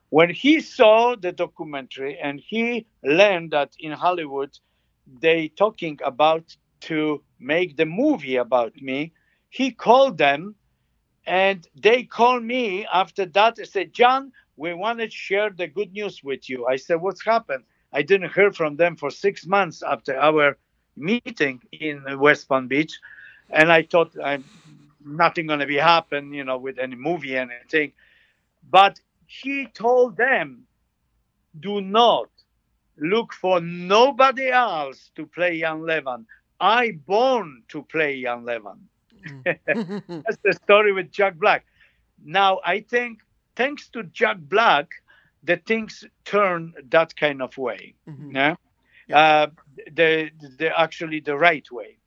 When 0.10 0.30
he 0.30 0.60
saw 0.60 1.16
the 1.16 1.32
documentary 1.32 2.18
and 2.20 2.40
he 2.40 2.86
learned 3.04 3.52
that 3.52 3.74
in 3.80 3.94
Hollywood 3.94 4.58
they 5.20 5.48
talking 5.50 6.00
about 6.04 6.56
to 6.82 7.24
make 7.40 7.78
the 7.78 7.86
movie 7.86 8.36
about 8.36 8.76
me, 8.82 9.14
he 9.50 9.72
called 9.72 10.18
them 10.18 10.56
and 11.26 11.68
they 11.76 12.04
called 12.04 12.44
me 12.44 12.86
after 12.92 13.26
that 13.28 13.58
and 13.60 13.68
said, 13.68 13.94
John, 13.94 14.32
we 14.58 14.74
want 14.74 15.00
to 15.00 15.10
share 15.10 15.50
the 15.50 15.68
good 15.68 15.92
news 15.94 16.24
with 16.24 16.50
you. 16.50 16.68
I 16.68 16.76
said, 16.76 16.96
What's 16.96 17.24
happened? 17.24 17.64
I 17.94 18.02
didn't 18.02 18.34
hear 18.34 18.52
from 18.52 18.76
them 18.76 18.96
for 18.96 19.10
six 19.10 19.46
months 19.46 19.84
after 19.84 20.18
our 20.18 20.58
meeting 20.96 21.62
in 21.72 22.04
West 22.20 22.48
Palm 22.48 22.68
Beach. 22.68 23.00
And 23.50 23.72
I 23.72 23.84
thought 23.84 24.16
I'm 24.24 24.46
nothing 25.06 25.48
gonna 25.48 25.66
be 25.66 25.78
happen, 25.78 26.34
you 26.34 26.44
know, 26.44 26.58
with 26.58 26.80
any 26.80 26.96
movie 26.96 27.36
and 27.36 27.52
anything. 27.52 27.94
But 28.70 29.00
he 29.28 29.68
told 29.68 30.18
them, 30.18 30.64
do 31.60 31.82
not 31.82 32.30
look 32.98 33.34
for 33.34 33.60
nobody 33.62 34.50
else 34.50 35.12
to 35.16 35.26
play 35.26 35.60
Jan 35.60 35.82
Lewan. 35.82 36.26
I 36.60 36.92
born 36.92 37.64
to 37.70 37.82
Play 37.84 38.22
Jan 38.22 38.44
Lewan. 38.44 38.78
Mm. 39.28 40.24
That's 40.26 40.38
the 40.44 40.54
story 40.64 40.94
with 40.94 41.12
Jack 41.12 41.36
Black. 41.36 41.66
Now 42.24 42.60
I 42.64 42.82
think 42.82 43.20
thanks 43.56 43.90
to 43.90 44.04
Jack 44.04 44.38
Black, 44.40 44.90
the 45.44 45.58
things 45.58 46.06
turn 46.24 46.74
that 46.90 47.16
kind 47.16 47.42
of 47.42 47.58
way. 47.58 47.96
Mm-hmm. 48.08 48.36
Yeah, 48.36 48.56
uh, 49.14 49.48
the 49.92 50.30
the 50.58 50.80
actually 50.80 51.20
the 51.20 51.38
right 51.38 51.70
way. 51.72 51.98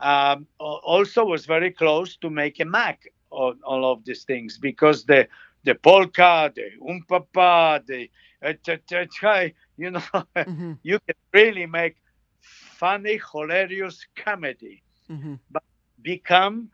Um, 0.00 0.46
also 0.58 1.24
was 1.24 1.46
very 1.46 1.70
close 1.70 2.16
to 2.16 2.30
make 2.30 2.60
a 2.60 2.64
Mac 2.64 3.06
on 3.30 3.58
all 3.64 3.90
of 3.90 4.04
these 4.04 4.24
things 4.24 4.58
because 4.58 5.04
the 5.04 5.28
the 5.64 5.74
polka, 5.74 6.52
the 6.54 6.70
umpapa, 6.82 7.84
the 7.86 8.10
uh, 8.44 9.48
you 9.76 9.90
know, 9.90 10.00
mm-hmm. 10.36 10.72
you 10.82 10.98
can 11.06 11.16
really 11.32 11.66
make 11.66 11.96
funny, 12.40 13.18
hilarious 13.32 14.06
comedy, 14.14 14.82
mm-hmm. 15.10 15.34
but 15.50 15.62
become 16.02 16.68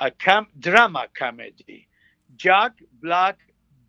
a 0.00 0.10
com- 0.10 0.48
drama 0.58 1.06
comedy. 1.14 1.86
Jack 2.36 2.82
Black 3.00 3.38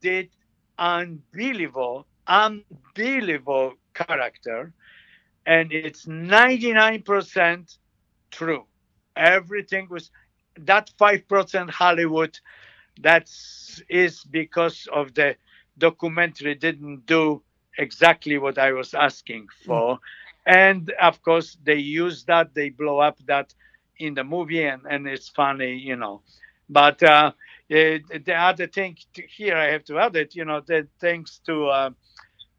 did 0.02 0.30
unbelievable, 0.78 2.06
unbelievable 2.28 3.74
character, 3.94 4.72
and 5.46 5.72
it's 5.72 6.06
99% 6.06 7.78
true. 8.32 8.66
Everything 9.16 9.88
was 9.90 10.12
that 10.58 10.92
5% 11.00 11.70
Hollywood. 11.70 12.40
That 13.02 13.30
is 13.90 14.24
because 14.24 14.88
of 14.94 15.14
the 15.16 15.36
documentary 15.78 16.56
didn't 16.56 17.06
do 17.06 17.42
exactly 17.78 18.38
what 18.38 18.58
I 18.58 18.72
was 18.72 18.94
asking 18.94 19.48
for. 19.66 20.00
And 20.46 20.92
of 21.02 21.22
course, 21.24 21.58
they 21.64 21.76
use 21.76 22.26
that, 22.26 22.54
they 22.54 22.70
blow 22.70 23.00
up 23.00 23.18
that 23.26 23.54
in 23.98 24.14
the 24.14 24.24
movie, 24.24 24.64
and, 24.64 24.82
and 24.90 25.08
it's 25.08 25.30
funny, 25.30 25.76
you 25.76 25.96
know. 25.96 26.22
But 26.70 27.02
uh, 27.02 27.32
the 27.70 28.36
other 28.36 28.68
thing 28.68 28.98
to, 29.14 29.24
here 29.28 29.56
I 29.56 29.72
have 29.72 29.86
to 29.86 30.00
add 30.00 30.16
it, 30.16 30.36
you 30.36 30.46
know, 30.46 30.62
that 30.68 30.88
thanks 31.00 31.40
to 31.46 31.68
uh, 31.68 31.90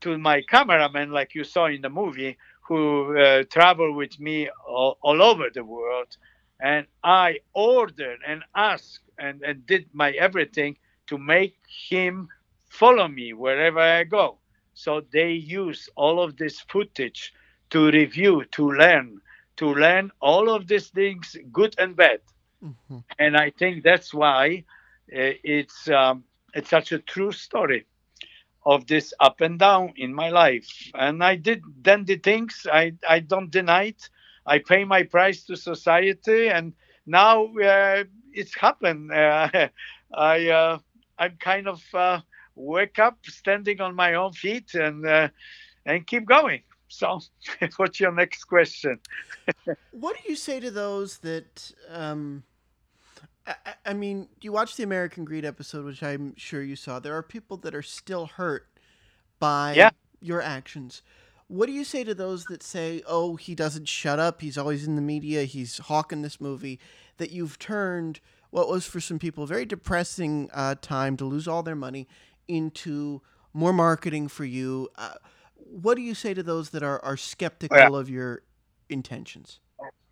to 0.01 0.19
my 0.19 0.43
cameraman, 0.43 1.11
like 1.11 1.35
you 1.35 1.45
saw 1.45 1.67
in 1.67 1.81
the 1.81 1.89
movie, 1.91 2.37
who 2.69 3.19
uh, 3.19 3.45
traveled 3.51 3.97
with 3.97 4.19
me 4.21 4.49
all, 4.67 4.99
all, 5.03 5.23
over 5.23 5.49
the 5.53 5.65
world, 5.65 6.17
and 6.65 6.87
I 7.05 7.41
ordered 7.53 8.21
and 8.27 8.43
asked 8.57 9.01
and, 9.19 9.43
and 9.43 9.67
did 9.67 9.87
my 9.93 10.13
everything 10.13 10.79
to 11.09 11.19
make 11.19 11.57
him 11.91 12.29
follow 12.71 13.07
me 13.07 13.35
wherever 13.35 13.81
I 13.81 14.05
go. 14.05 14.39
So 14.73 15.03
they 15.13 15.33
use 15.33 15.91
all 15.95 16.23
of 16.23 16.39
this 16.39 16.61
footage 16.63 17.35
to 17.69 17.91
review, 17.91 18.47
to 18.53 18.73
learn, 18.73 19.21
to 19.59 19.75
learn 19.75 20.11
all 20.21 20.49
of 20.49 20.67
these 20.67 20.89
things, 20.89 21.37
good 21.53 21.75
and 21.79 21.95
bad. 21.95 22.21
Mm-hmm. 22.65 22.99
And 23.19 23.37
I 23.37 23.51
think 23.51 23.85
that's 23.85 24.15
why 24.15 24.65
uh, 25.15 25.37
it's 25.45 25.89
um, 25.91 26.25
it's 26.55 26.71
such 26.71 26.93
a 26.93 26.99
true 26.99 27.33
story 27.33 27.85
of 28.65 28.87
this 28.87 29.13
up 29.21 29.43
and 29.43 29.59
down 29.59 29.93
in 29.97 30.15
my 30.15 30.31
life. 30.31 30.91
And 30.95 31.23
I 31.23 31.37
did 31.37 31.63
then 31.83 32.07
the 32.07 32.17
things 32.17 32.67
I 32.73 32.95
I 33.07 33.21
don't 33.21 33.51
deny 33.51 33.85
it. 33.93 34.09
I 34.47 34.59
pay 34.59 34.85
my 34.85 35.03
price 35.05 35.45
to 35.45 35.57
society, 35.57 36.49
and 36.49 36.73
now 37.07 37.47
uh, 37.57 38.05
it's 38.33 38.55
happened. 38.59 39.11
Uh, 39.21 39.69
I 40.17 40.49
uh, 40.49 40.79
I'm 41.19 41.37
kind 41.39 41.69
of 41.69 41.83
uh, 41.95 42.21
wake 42.55 42.99
up, 42.99 43.19
standing 43.27 43.81
on 43.81 43.95
my 43.95 44.15
own 44.15 44.33
feet, 44.33 44.75
and 44.75 45.07
uh, 45.07 45.29
and 45.87 46.07
keep 46.07 46.27
going. 46.27 46.63
So, 46.89 47.21
what's 47.77 48.01
your 48.01 48.13
next 48.13 48.45
question? 48.45 49.01
what 49.91 50.17
do 50.17 50.29
you 50.29 50.37
say 50.37 50.61
to 50.61 50.71
those 50.71 51.19
that 51.19 51.73
um, 51.89 52.45
I, 53.47 53.55
I 53.87 53.93
mean, 53.95 54.29
you 54.41 54.53
watch 54.53 54.77
the 54.77 54.83
American 54.83 55.25
Greed 55.25 55.45
episode, 55.45 55.85
which 55.85 56.03
I'm 56.03 56.35
sure 56.37 56.63
you 56.63 56.77
saw. 56.77 56.99
There 56.99 57.17
are 57.17 57.23
people 57.23 57.57
that 57.59 57.75
are 57.75 57.83
still 57.83 58.27
hurt 58.27 58.69
by 59.39 59.75
Yeah. 59.77 59.91
your 60.21 60.41
actions. 60.43 61.03
What 61.49 61.67
do 61.67 61.73
you 61.73 61.85
say 61.85 62.05
to 62.05 62.15
those 62.15 62.47
that 62.47 62.63
say, 62.63 63.03
"Oh, 63.07 63.37
he 63.37 63.55
doesn't 63.55 63.89
shut 63.89 64.19
up. 64.19 64.41
He's 64.41 64.59
always 64.59 64.87
in 64.87 64.97
the 64.97 65.03
media. 65.03 65.45
He's 65.45 65.79
hawking 65.79 66.23
this 66.23 66.41
movie." 66.41 66.81
That 67.19 67.31
you've 67.31 67.59
turned 67.59 68.21
what 68.51 68.69
was 68.69 68.87
for 68.87 69.01
some 69.01 69.19
people 69.19 69.45
a 69.45 69.47
very 69.47 69.65
depressing 69.65 70.49
uh, 70.53 70.77
time 70.81 71.17
to 71.19 71.25
lose 71.25 71.47
all 71.49 71.63
their 71.63 71.77
money 71.77 72.09
into 72.49 73.21
more 73.53 73.73
marketing 73.73 74.29
for 74.29 74.45
you. 74.45 74.89
Uh, 74.97 75.15
what 75.57 75.95
do 75.97 76.03
you 76.03 76.15
say 76.15 76.35
to 76.35 76.43
those 76.43 76.71
that 76.71 76.83
are 76.83 77.05
are 77.05 77.17
skeptical 77.17 77.97
of 77.97 78.09
your 78.11 78.43
intentions? 78.89 79.61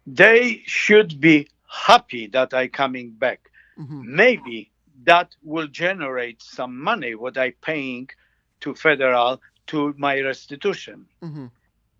They 0.07 0.62
should 0.66 1.21
be 1.21 1.49
happy 1.68 2.27
that 2.29 2.53
I 2.55 2.68
coming 2.68 3.11
back. 3.12 3.51
hmm 3.77 4.03
Maybe 4.03 4.71
that 5.05 5.35
will 5.42 5.68
generate 5.68 6.42
some 6.42 6.79
money 6.79 7.14
what 7.14 7.37
I 7.38 7.51
paying 7.51 8.09
to 8.61 8.75
federal 8.75 9.40
to 9.72 9.94
my 9.98 10.20
restitution. 10.20 11.08
hmm 11.22 11.46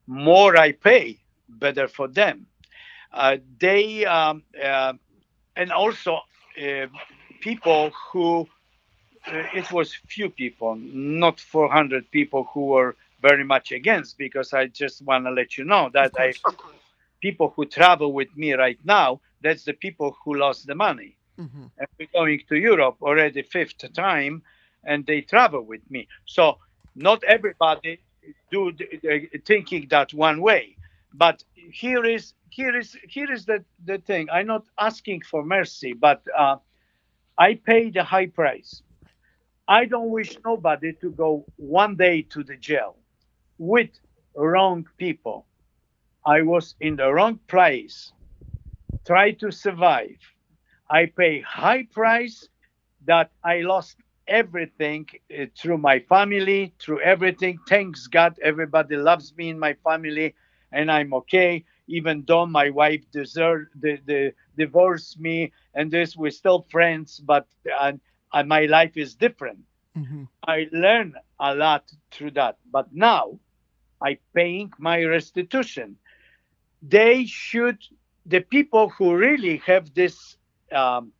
More 0.07 0.57
I 0.57 0.73
pay, 0.73 1.21
better 1.49 1.89
for 1.89 2.09
them. 2.09 2.49
Uh, 3.13 3.39
they 3.59 4.05
um, 4.07 4.45
uh, 4.63 4.95
and 5.57 5.73
also 5.73 6.21
uh, 6.63 6.87
people 7.41 7.93
who 8.13 8.49
uh, 9.27 9.45
it 9.55 9.71
was 9.73 9.95
few 10.09 10.31
people, 10.31 10.77
not 10.77 11.41
400 11.41 12.11
people 12.11 12.45
who 12.55 12.67
were 12.69 12.97
very 13.21 13.45
much 13.45 13.73
against 13.73 14.19
because 14.19 14.53
I 14.53 14.67
just 14.67 15.03
want 15.03 15.27
to 15.27 15.31
let 15.33 15.57
you 15.59 15.65
know 15.65 15.91
that 15.95 16.13
I 16.19 16.35
people 17.21 17.53
who 17.57 17.67
travel 17.67 18.13
with 18.13 18.37
me 18.37 18.53
right 18.55 18.79
now, 18.85 19.21
that's 19.41 19.65
the 19.65 19.75
people 19.75 20.17
who 20.25 20.35
lost 20.35 20.67
the 20.67 20.75
money. 20.75 21.17
hmm 21.39 21.67
And 21.79 21.89
we're 21.99 22.09
going 22.13 22.41
to 22.49 22.57
Europe 22.57 22.99
already 23.03 23.43
fifth 23.43 23.93
time, 23.95 24.43
and 24.85 25.07
they 25.07 25.23
travel 25.23 25.63
with 25.63 25.83
me. 25.91 26.09
So 26.27 26.59
not 26.95 27.23
everybody 27.25 28.01
do 28.51 28.73
thinking 29.47 29.87
that 29.91 30.13
one 30.15 30.41
way. 30.41 30.77
But 31.15 31.43
here 31.55 32.05
is 32.05 32.35
here 32.51 32.77
is 32.77 32.97
here 33.09 33.33
is 33.33 33.45
the, 33.47 33.65
the 33.85 33.99
thing. 33.99 34.29
I'm 34.31 34.47
not 34.47 34.65
asking 34.79 35.23
for 35.23 35.45
mercy, 35.45 35.93
but 35.93 36.23
uh, 36.37 36.57
I 37.39 37.55
pay 37.55 37.91
the 37.91 38.05
high 38.05 38.27
price. 38.27 38.83
I 39.69 39.85
don't 39.87 40.11
wish 40.11 40.37
nobody 40.45 40.93
to 41.01 41.11
go 41.11 41.45
one 41.57 41.97
day 41.97 42.23
to 42.31 42.43
the 42.43 42.57
jail 42.57 42.97
with 43.59 43.91
wrong 44.35 44.87
people. 44.99 45.47
I 46.27 46.43
was 46.43 46.75
in 46.81 46.97
the 46.97 47.13
wrong 47.13 47.39
place. 47.49 48.13
Try 49.07 49.33
to 49.33 49.51
survive. 49.51 50.19
I 50.91 51.07
pay 51.07 51.41
high 51.41 51.85
price 51.91 52.49
that 53.07 53.31
I 53.45 53.61
lost 53.61 53.97
everything 54.27 55.07
uh, 55.37 55.47
through 55.57 55.79
my 55.79 55.99
family, 56.01 56.75
through 56.79 57.01
everything. 57.01 57.59
Thanks 57.69 58.07
God, 58.07 58.39
everybody 58.43 58.97
loves 58.97 59.35
me 59.37 59.49
in 59.51 59.59
my 59.59 59.75
family, 59.85 60.35
and 60.73 60.91
I'm 60.91 61.13
okay. 61.15 61.65
Even 61.89 62.25
though 62.27 62.47
my 62.47 62.71
wife 62.71 63.05
deserved 63.11 63.69
the, 63.81 63.99
the 64.07 64.35
divorced 64.57 65.19
me, 65.21 65.53
and 65.75 65.91
this 65.91 66.17
we're 66.17 66.31
still 66.31 66.67
friends, 66.71 67.21
but 67.21 67.47
uh, 67.81 67.93
uh, 68.33 68.43
my 68.45 68.67
life 68.67 68.97
is 68.97 69.15
different. 69.15 69.61
hmm 69.95 70.25
I 70.47 70.69
learned 70.73 71.17
a 71.39 71.55
lot 71.55 71.91
through 72.11 72.33
that. 72.33 72.59
But 72.71 72.93
now 72.93 73.41
I 74.03 74.19
paying 74.35 74.71
my 74.79 75.03
restitution. 75.05 75.99
They 76.83 77.25
should 77.27 77.79
the 78.25 78.41
people 78.41 78.91
who 78.91 79.15
really 79.17 79.59
have 79.59 79.95
this 79.95 80.37
um, 80.73 81.13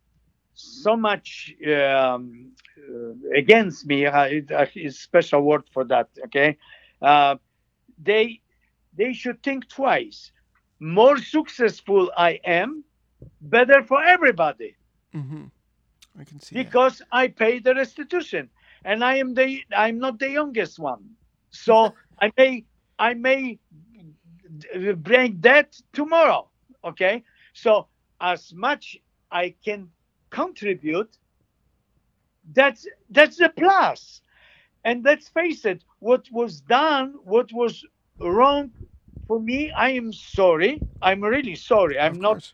so 0.53 0.95
much 0.95 1.53
um, 1.67 2.51
uh, 2.77 3.35
against 3.35 3.85
me 3.85 4.05
it, 4.05 4.51
uh, 4.51 4.65
special 4.89 5.41
word 5.41 5.63
for 5.73 5.83
that 5.85 6.09
okay? 6.25 6.57
Uh, 7.01 7.35
they 8.01 8.41
they 8.95 9.13
should 9.13 9.41
think 9.43 9.67
twice. 9.69 10.31
More 10.79 11.17
successful 11.17 12.11
i 12.17 12.39
am 12.45 12.83
better 13.41 13.83
for 13.83 14.03
everybody. 14.03 14.75
Hmm 15.13 15.45
I 16.19 16.23
can 16.23 16.39
see 16.39 16.55
that. 16.55 16.65
because 16.65 17.01
I 17.11 17.27
pay 17.27 17.59
the 17.59 17.73
restitution, 17.75 18.49
and 18.83 19.03
I 19.03 19.15
am 19.15 19.33
the 19.33 19.61
I'm 19.75 19.99
not 19.99 20.19
the 20.19 20.29
youngest 20.29 20.79
one, 20.79 21.15
so 21.49 21.93
I 22.21 22.31
may 22.37 22.65
I 22.99 23.13
may 23.13 23.59
bring 24.95 25.39
that 25.41 25.75
tomorrow. 25.93 26.49
Okay, 26.83 27.23
so 27.53 27.87
as 28.21 28.53
much 28.53 28.97
I 29.31 29.55
can 29.63 29.89
contribute, 30.33 31.17
that's 32.53 32.87
that's 33.09 33.37
the 33.37 33.49
plus, 33.49 34.21
and 34.83 35.05
let's 35.05 35.29
face 35.29 35.65
it, 35.65 35.83
what 35.99 36.29
was 36.31 36.61
done, 36.61 37.15
what 37.23 37.53
was 37.53 37.85
wrong 38.19 38.71
for 39.27 39.39
me, 39.39 39.71
I 39.71 39.91
am 39.91 40.11
sorry. 40.13 40.81
I'm 41.01 41.21
really 41.21 41.55
sorry. 41.55 41.99
I'm 41.99 42.19
not. 42.19 42.51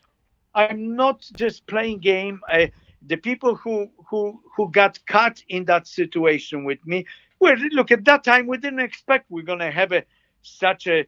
I'm 0.54 0.96
not 0.96 1.28
just 1.36 1.66
playing 1.66 2.00
game. 2.00 2.40
I, 2.48 2.72
the 3.06 3.16
people 3.16 3.54
who 3.54 3.90
who 4.08 4.40
who 4.56 4.70
got 4.70 4.98
caught 5.06 5.42
in 5.48 5.64
that 5.66 5.86
situation 5.86 6.64
with 6.64 6.84
me, 6.86 7.06
well, 7.40 7.56
look 7.72 7.90
at 7.90 8.04
that 8.04 8.24
time 8.24 8.46
we 8.46 8.58
didn't 8.58 8.80
expect 8.80 9.30
we're 9.30 9.42
gonna 9.44 9.70
have 9.70 9.92
a 9.92 10.04
such 10.42 10.86
a 10.86 11.06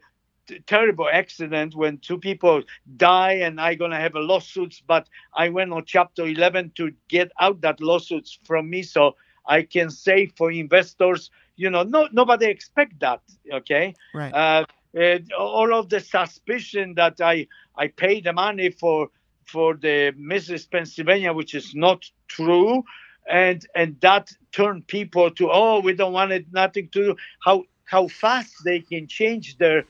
terrible 0.67 1.09
accident 1.13 1.75
when 1.75 1.99
two 1.99 2.19
people 2.19 2.63
die 2.97 3.33
and 3.35 3.61
I 3.61 3.75
gonna 3.75 4.01
have 4.01 4.15
a 4.15 4.21
lawsuits. 4.21 4.83
But 4.87 5.09
I 5.35 5.49
went 5.49 5.73
on 5.73 5.85
Chapter 5.85 6.27
11 6.27 6.73
to 6.77 6.93
get 7.09 7.33
out 7.41 7.61
that 7.63 7.81
lawsuits 7.81 8.39
from 8.45 8.71
me, 8.71 8.83
so 8.83 9.17
I 9.47 9.63
can 9.63 9.91
say 9.91 10.27
for 10.27 10.51
investors, 10.51 11.31
you 11.57 11.71
know, 11.71 11.83
no 11.83 12.09
nobody 12.13 12.47
expect 12.47 13.01
that. 13.01 13.21
Okay 13.53 13.95
Right. 14.15 14.33
uh, 14.33 14.65
uh, 14.99 15.19
all 15.39 15.75
of 15.75 15.89
the 15.89 16.01
suspicion 16.01 16.95
that 16.95 17.21
I 17.21 17.47
I 17.77 17.89
pay 17.89 18.21
the 18.21 18.33
money 18.33 18.71
for 18.71 19.09
for 19.45 19.75
the 19.75 20.13
Mrs. 20.19 20.71
Pennsylvania, 20.71 21.33
which 21.33 21.55
is 21.55 21.75
not 21.75 22.05
true, 22.29 22.85
and 23.29 23.67
and 23.75 24.01
that 24.01 24.33
turned 24.53 24.87
people 24.87 25.31
to 25.31 25.51
oh 25.51 25.81
we 25.81 25.95
don't 25.95 26.13
want 26.13 26.33
it 26.33 26.47
nothing 26.53 26.89
to 26.91 27.03
do. 27.03 27.17
How 27.45 27.65
how 27.85 28.09
fast 28.09 28.53
they 28.65 28.81
can 28.81 29.07
change 29.07 29.59
their 29.59 29.85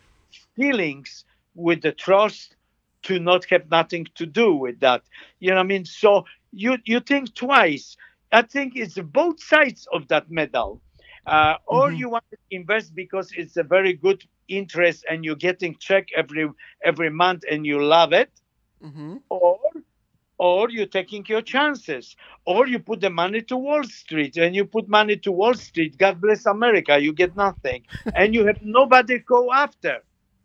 feelings 0.54 1.24
with 1.54 1.82
the 1.82 1.92
trust 1.92 2.56
to 3.02 3.18
not 3.18 3.44
have 3.46 3.70
nothing 3.70 4.06
to 4.14 4.26
do 4.26 4.54
with 4.54 4.80
that. 4.80 5.02
You 5.38 5.50
know 5.50 5.56
what 5.56 5.62
I 5.62 5.66
mean? 5.66 5.84
So 5.84 6.24
you 6.52 6.78
you 6.84 7.00
think 7.00 7.34
twice. 7.34 7.96
I 8.32 8.42
think 8.42 8.72
it's 8.76 8.98
both 8.98 9.42
sides 9.42 9.86
of 9.92 10.08
that 10.08 10.30
medal. 10.30 10.82
Uh, 11.26 11.56
or 11.66 11.92
Mhm. 11.92 11.92
you 11.92 12.08
want 12.10 12.24
to 12.30 12.38
invest 12.50 12.94
because 12.94 13.32
it's 13.36 13.56
a 13.56 13.62
very 13.64 13.92
good 13.94 14.22
interest 14.48 15.04
and 15.08 15.24
you're 15.24 15.36
getting 15.36 15.76
check 15.78 16.08
every 16.16 16.48
every 16.84 17.10
month 17.10 17.42
and 17.50 17.66
you 17.66 17.82
love 17.82 18.12
it 18.12 18.40
hmm 18.80 19.16
or 19.28 19.58
or 20.38 20.70
you're 20.70 20.86
taking 20.86 21.24
your 21.28 21.40
chances 21.42 22.16
or 22.46 22.66
you 22.66 22.78
put 22.78 23.00
the 23.00 23.10
money 23.10 23.40
to 23.42 23.56
wall 23.56 23.82
street 23.84 24.36
and 24.36 24.54
you 24.54 24.64
put 24.64 24.88
money 24.88 25.16
to 25.16 25.30
wall 25.32 25.54
street 25.54 25.96
god 25.98 26.20
bless 26.20 26.46
america 26.46 26.98
you 26.98 27.12
get 27.12 27.36
nothing 27.36 27.84
and 28.14 28.34
you 28.34 28.46
have 28.46 28.58
nobody 28.62 29.18
go 29.18 29.52
after 29.52 30.02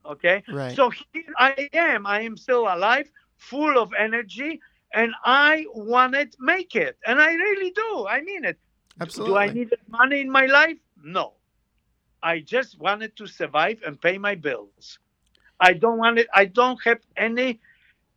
okay 0.08 0.44
Right. 0.48 0.76
so 0.76 0.90
here 0.90 1.34
i 1.38 1.70
am 1.74 2.06
i 2.08 2.22
am 2.22 2.38
still 2.38 2.64
alive 2.64 3.12
full 3.38 3.78
of 3.78 3.94
energy 3.98 4.60
and 4.94 5.14
i 5.26 5.66
want 5.74 6.14
to 6.14 6.28
make 6.40 6.76
it 6.76 6.98
and 7.06 7.20
i 7.22 7.34
really 7.34 7.72
do 7.72 8.08
i 8.10 8.22
mean 8.22 8.46
it 8.46 8.58
Absolutely. 9.00 9.34
do 9.34 9.38
I 9.38 9.50
need 9.50 9.74
money 9.90 10.22
in 10.22 10.32
my 10.32 10.46
life? 10.46 10.78
No. 11.04 11.34
I 12.24 12.40
just 12.40 12.80
wanted 12.80 13.16
to 13.18 13.28
survive 13.28 13.82
and 13.86 14.02
pay 14.02 14.18
my 14.18 14.36
bills. 14.36 15.00
I 15.60 15.74
don't 15.74 15.98
want 15.98 16.20
it. 16.20 16.28
I 16.34 16.46
don't 16.46 16.80
have 16.84 17.00
any 17.16 17.60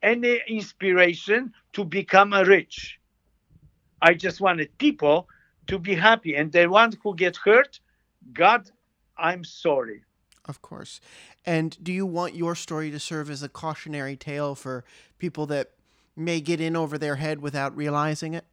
any 0.03 0.41
inspiration 0.49 1.53
to 1.75 1.85
become 1.85 2.33
a 2.33 2.45
rich. 2.45 2.99
I 4.03 4.15
just 4.15 4.41
wanted 4.41 4.77
people 4.79 5.29
to 5.67 5.79
be 5.79 5.95
happy, 5.95 6.35
and 6.37 6.53
the 6.53 6.67
ones 6.69 6.97
who 7.03 7.15
get 7.15 7.37
hurt, 7.37 7.81
God, 8.33 8.71
I'm 9.17 9.45
sorry. 9.45 10.03
Of 10.51 10.61
course. 10.61 11.01
And 11.47 11.79
do 11.83 11.93
you 11.93 12.05
want 12.05 12.35
your 12.35 12.55
story 12.55 12.91
to 12.91 12.99
serve 12.99 13.31
as 13.31 13.43
a 13.43 13.49
cautionary 13.49 14.17
tale 14.17 14.55
for 14.55 14.85
people 15.19 15.47
that 15.47 15.71
may 16.17 16.41
get 16.41 16.61
in 16.61 16.77
over 16.77 16.99
their 16.99 17.17
head 17.17 17.41
without 17.41 17.75
realizing 17.75 18.35
it? 18.35 18.45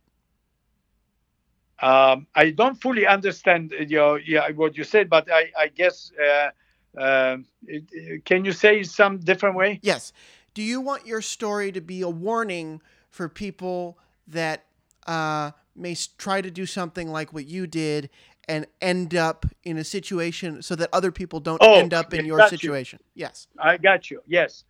Um, 1.80 2.28
I 2.36 2.52
don't 2.52 2.80
fully 2.82 3.06
understand 3.06 3.72
your 3.72 4.20
yeah 4.20 4.50
what 4.52 4.78
you 4.78 4.84
said, 4.84 5.10
but 5.10 5.30
I 5.32 5.52
I 5.58 5.68
guess. 5.68 6.12
Uh, 6.18 6.52
uh, 6.98 7.38
can 8.26 8.44
you 8.44 8.52
say 8.52 8.80
it 8.80 8.88
some 8.88 9.20
different 9.20 9.56
way? 9.56 9.80
Yes. 9.84 10.14
Do 10.56 10.64
you 10.64 10.82
want 10.82 11.06
your 11.06 11.22
story 11.22 11.72
to 11.72 11.82
be 11.82 12.02
a 12.02 12.10
warning 12.10 12.82
for 13.12 13.30
people 13.30 14.00
that 14.28 14.66
uh, 15.06 15.52
may 15.76 15.96
try 16.18 16.42
to 16.42 16.50
do 16.50 16.66
something 16.66 17.12
like 17.12 17.34
what 17.34 17.46
you 17.46 17.68
did 17.68 18.10
and 18.48 18.66
end 18.82 19.16
up 19.16 19.46
in 19.64 19.78
a 19.78 19.84
situation 19.84 20.62
so 20.62 20.76
that 20.76 20.90
other 20.94 21.12
people 21.12 21.40
don't 21.40 21.62
Oh, 21.62 21.80
end 21.80 21.94
up 21.94 22.14
in 22.14 22.26
your 22.26 22.38
got 22.38 22.52
you. 22.52 22.58
situation? 22.58 23.00
Yes. 23.14 23.48
I 23.60 23.78
got 23.78 24.10
you. 24.10 24.22
Yes, 24.28 24.64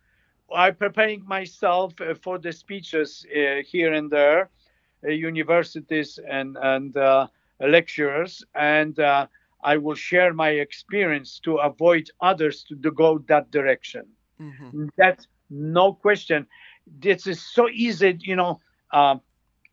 I'm 0.54 0.74
preparing 0.74 1.24
myself 1.26 2.00
uh, 2.00 2.14
for 2.14 2.38
the 2.38 2.52
speeches 2.52 3.24
uh, 3.30 3.62
here 3.66 3.92
and 3.92 4.10
there. 4.10 4.50
uh, 5.04 5.10
universities 5.10 6.18
and 6.28 6.56
and 6.62 6.96
uh, 6.96 7.26
lecturers, 7.60 8.44
and 8.54 8.98
uh, 8.98 9.26
I 9.62 9.76
will 9.76 9.94
share 9.94 10.32
my 10.34 10.50
experience 10.50 11.40
to 11.44 11.58
avoid 11.58 12.10
others 12.20 12.64
to, 12.64 12.76
to 12.82 12.90
go 12.90 13.18
that 13.28 13.50
direction. 13.50 14.04
Mm-hmm. 14.40 14.88
That's 14.96 15.28
no 15.50 15.92
question. 15.94 16.46
This 17.00 17.26
is 17.26 17.40
so 17.40 17.68
easy, 17.68 18.18
you 18.20 18.36
know. 18.36 18.58
Um, 18.92 19.20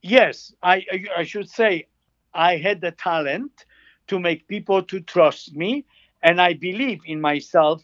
yes, 0.01 0.53
I 0.61 0.85
I 1.17 1.23
should 1.23 1.49
say 1.49 1.87
I 2.33 2.57
had 2.57 2.81
the 2.81 2.91
talent 2.91 3.65
to 4.07 4.19
make 4.19 4.47
people 4.47 4.83
to 4.83 4.99
trust 5.01 5.55
me, 5.55 5.85
and 6.21 6.41
I 6.41 6.53
believe 6.53 7.01
in 7.05 7.21
myself. 7.21 7.83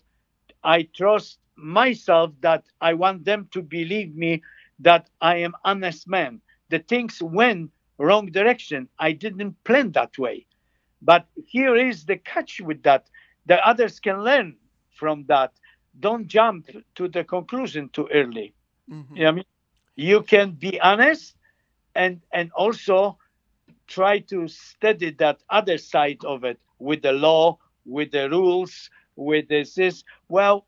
I 0.63 0.83
trust 0.83 1.39
myself 1.55 2.31
that 2.41 2.65
I 2.81 2.93
want 2.93 3.25
them 3.25 3.47
to 3.51 3.61
believe 3.61 4.15
me 4.15 4.41
that 4.79 5.09
I 5.21 5.37
am 5.37 5.55
honest 5.63 6.07
man. 6.07 6.41
The 6.69 6.79
things 6.79 7.21
went 7.21 7.71
wrong 7.97 8.27
direction. 8.31 8.87
I 8.99 9.11
didn't 9.13 9.63
plan 9.63 9.91
that 9.91 10.17
way. 10.17 10.45
But 11.01 11.27
here 11.45 11.75
is 11.75 12.05
the 12.05 12.17
catch 12.17 12.61
with 12.61 12.83
that. 12.83 13.09
The 13.45 13.65
others 13.65 13.99
can 13.99 14.23
learn 14.23 14.57
from 14.91 15.25
that. 15.27 15.53
Don't 15.99 16.27
jump 16.27 16.69
to 16.95 17.07
the 17.07 17.23
conclusion 17.23 17.89
too 17.89 18.07
early. 18.13 18.53
Mm-hmm. 18.89 19.15
You 19.15 19.23
know 19.23 19.29
I 19.29 19.31
mean? 19.31 19.45
You 19.95 20.21
can 20.23 20.51
be 20.51 20.79
honest 20.79 21.35
and 21.95 22.21
and 22.33 22.51
also 22.53 23.17
try 23.91 24.19
to 24.19 24.47
study 24.47 25.11
that 25.11 25.43
other 25.49 25.77
side 25.77 26.23
of 26.25 26.43
it 26.43 26.59
with 26.79 27.01
the 27.01 27.11
law, 27.11 27.57
with 27.85 28.11
the 28.11 28.29
rules, 28.29 28.89
with 29.15 29.47
this. 29.49 29.75
this. 29.75 30.03
Well, 30.29 30.65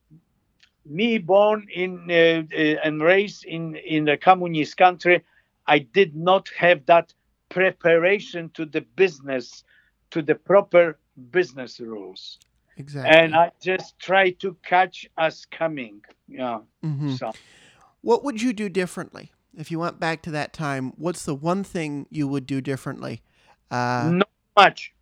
me 0.86 1.18
born 1.18 1.68
in 1.74 2.12
uh, 2.12 2.44
uh, 2.54 2.86
and 2.86 3.02
raised 3.02 3.46
in 3.46 3.76
in 3.76 4.10
a 4.10 4.18
communist 4.18 4.76
country, 4.78 5.24
I 5.66 5.80
did 5.80 6.16
not 6.16 6.50
have 6.58 6.86
that 6.88 7.14
preparation 7.50 8.50
to 8.56 8.66
the 8.66 8.82
business, 8.82 9.64
to 10.12 10.22
the 10.22 10.36
proper 10.36 10.98
business 11.32 11.80
rules. 11.80 12.40
Exactly. 12.76 13.18
And 13.18 13.36
I 13.36 13.52
just 13.62 13.98
try 14.00 14.32
to 14.32 14.58
catch 14.64 15.08
us 15.18 15.46
coming. 15.46 16.02
Yeah. 16.28 16.60
Mm-hmm. 16.84 17.14
So. 17.16 17.32
What 18.02 18.24
would 18.26 18.42
you 18.42 18.52
do 18.52 18.68
differently 18.68 19.32
if 19.56 19.72
you 19.72 19.80
went 19.80 20.00
back 20.00 20.22
to 20.24 20.32
that 20.32 20.54
time? 20.54 20.94
What's 20.98 21.26
the 21.26 21.36
one 21.36 21.64
thing 21.64 22.08
you 22.10 22.28
would 22.28 22.46
do 22.46 22.62
differently? 22.62 23.22
Uh, 23.72 24.12
Not 24.14 24.30
much. 24.56 24.94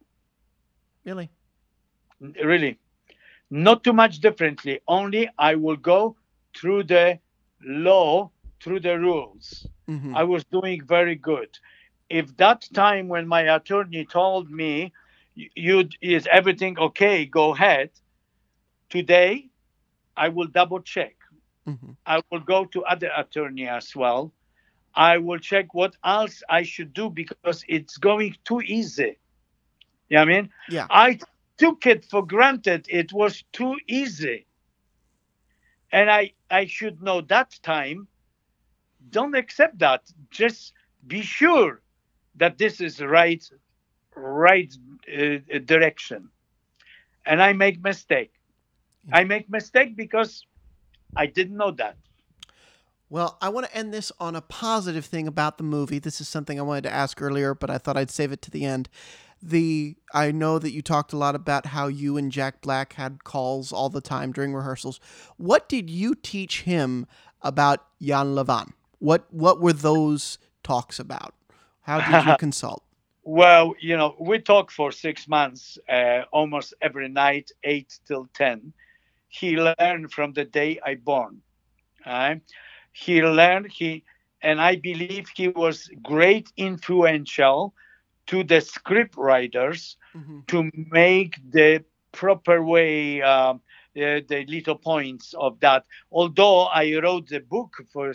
Really? 1.05 1.29
Really 2.19 2.77
not 3.51 3.83
too 3.83 3.93
much 3.93 4.19
differently. 4.19 4.79
Only 4.87 5.29
I 5.37 5.55
will 5.55 5.75
go 5.75 6.15
through 6.57 6.83
the 6.85 7.19
law, 7.63 8.31
through 8.63 8.79
the 8.79 8.97
rules. 8.97 9.67
Mm-hmm. 9.87 10.15
I 10.15 10.23
was 10.23 10.43
doing 10.45 10.83
very 10.85 11.15
good. 11.15 11.49
If 12.09 12.35
that 12.37 12.67
time 12.73 13.09
when 13.09 13.27
my 13.27 13.41
attorney 13.55 14.05
told 14.05 14.49
me, 14.49 14.93
"You 15.35 15.89
is 16.01 16.27
everything 16.31 16.79
okay? 16.79 17.25
Go 17.25 17.53
ahead." 17.53 17.91
Today, 18.89 19.49
I 20.17 20.29
will 20.29 20.47
double 20.47 20.81
check. 20.81 21.15
Mm-hmm. 21.67 21.91
I 22.05 22.21
will 22.31 22.39
go 22.41 22.65
to 22.65 22.83
other 22.83 23.11
attorney 23.15 23.67
as 23.67 23.95
well. 23.95 24.33
I 24.95 25.17
will 25.17 25.39
check 25.39 25.73
what 25.73 25.95
else 26.03 26.43
I 26.49 26.63
should 26.63 26.93
do 26.93 27.09
because 27.09 27.63
it's 27.67 27.97
going 27.97 28.35
too 28.43 28.61
easy. 28.61 29.17
You 30.09 30.17
know 30.17 30.23
I 30.23 30.25
mean? 30.25 30.49
Yeah. 30.69 30.87
I 30.89 31.19
took 31.57 31.85
it 31.85 32.05
for 32.05 32.25
granted. 32.25 32.85
It 32.89 33.13
was 33.13 33.43
too 33.53 33.77
easy. 33.87 34.47
And 35.91 36.09
I, 36.09 36.33
I 36.49 36.65
should 36.65 37.01
know 37.01 37.21
that 37.21 37.57
time. 37.63 38.07
Don't 39.09 39.35
accept 39.35 39.79
that. 39.79 40.03
Just 40.29 40.73
be 41.05 41.21
sure 41.21 41.81
that 42.35 42.57
this 42.57 42.81
is 42.81 43.01
right, 43.01 43.43
right 44.15 44.73
uh, 45.07 45.37
direction. 45.65 46.29
And 47.25 47.41
I 47.41 47.53
make 47.53 47.81
mistake. 47.83 48.33
I 49.11 49.23
make 49.23 49.49
mistake 49.49 49.95
because 49.95 50.45
I 51.15 51.27
didn't 51.27 51.57
know 51.57 51.71
that. 51.71 51.97
Well, 53.11 53.37
I 53.41 53.49
want 53.49 53.67
to 53.67 53.75
end 53.75 53.93
this 53.93 54.11
on 54.19 54.35
a 54.35 54.41
positive 54.41 55.05
thing 55.05 55.27
about 55.27 55.57
the 55.57 55.63
movie. 55.65 55.99
This 55.99 56.21
is 56.21 56.29
something 56.29 56.57
I 56.57 56.63
wanted 56.63 56.85
to 56.85 56.93
ask 56.93 57.21
earlier, 57.21 57.53
but 57.53 57.69
I 57.69 57.77
thought 57.77 57.97
I'd 57.97 58.09
save 58.09 58.31
it 58.31 58.41
to 58.43 58.51
the 58.51 58.65
end 58.65 58.89
the 59.41 59.95
I 60.13 60.31
know 60.31 60.59
that 60.59 60.71
you 60.71 60.81
talked 60.81 61.13
a 61.13 61.17
lot 61.17 61.35
about 61.35 61.67
how 61.67 61.87
you 61.87 62.17
and 62.17 62.31
Jack 62.31 62.61
Black 62.61 62.93
had 62.93 63.23
calls 63.23 63.73
all 63.73 63.89
the 63.89 64.01
time 64.01 64.31
during 64.31 64.53
rehearsals. 64.53 64.99
What 65.37 65.67
did 65.67 65.89
you 65.89 66.15
teach 66.15 66.61
him 66.61 67.07
about 67.41 67.85
Jan 68.01 68.35
Lewan? 68.35 68.73
What 68.99 69.25
what 69.31 69.59
were 69.59 69.73
those 69.73 70.37
talks 70.63 70.99
about? 70.99 71.33
How 71.81 72.01
did 72.01 72.27
you 72.27 72.35
consult? 72.39 72.83
Well, 73.23 73.73
you 73.79 73.97
know, 73.97 74.15
we 74.19 74.39
talk 74.39 74.71
for 74.71 74.91
six 74.91 75.27
months, 75.27 75.77
uh, 75.89 76.21
almost 76.31 76.73
every 76.81 77.09
night, 77.09 77.51
eight 77.63 77.99
till 78.07 78.29
ten. 78.35 78.73
He 79.27 79.57
learned 79.57 80.11
from 80.11 80.33
the 80.33 80.45
day 80.45 80.79
I 80.85 80.95
born. 80.95 81.41
Uh, 82.05 82.35
he 82.91 83.21
learned 83.21 83.71
he, 83.71 84.03
and 84.41 84.61
I 84.61 84.75
believe 84.75 85.29
he 85.29 85.47
was 85.47 85.89
great 86.01 86.51
influential 86.57 87.73
to 88.27 88.43
the 88.43 88.61
script 88.61 89.15
writers 89.17 89.97
mm-hmm. 90.15 90.39
to 90.47 90.71
make 90.89 91.37
the 91.51 91.83
proper 92.11 92.63
way 92.63 93.21
uh, 93.21 93.55
the, 93.93 94.23
the, 94.27 94.45
little 94.45 94.75
points 94.75 95.33
of 95.37 95.59
that. 95.59 95.85
Although 96.11 96.63
I 96.65 96.97
wrote 97.01 97.27
the 97.27 97.39
book 97.39 97.75
for 97.91 98.13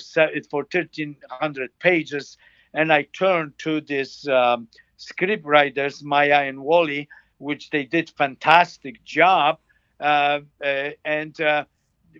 for 0.50 0.66
1300 0.72 1.78
pages, 1.78 2.38
and 2.74 2.92
I 2.92 3.02
turned 3.18 3.58
to 3.58 3.80
this 3.80 4.26
um, 4.28 4.68
script 4.96 5.44
writers 5.44 6.02
Maya 6.02 6.44
and 6.44 6.60
Wally, 6.60 7.08
which 7.38 7.70
they 7.70 7.84
did 7.84 8.10
fantastic 8.10 9.02
job. 9.04 9.58
Uh, 9.98 10.40
uh, 10.62 10.90
and 11.04 11.40
uh, 11.40 11.64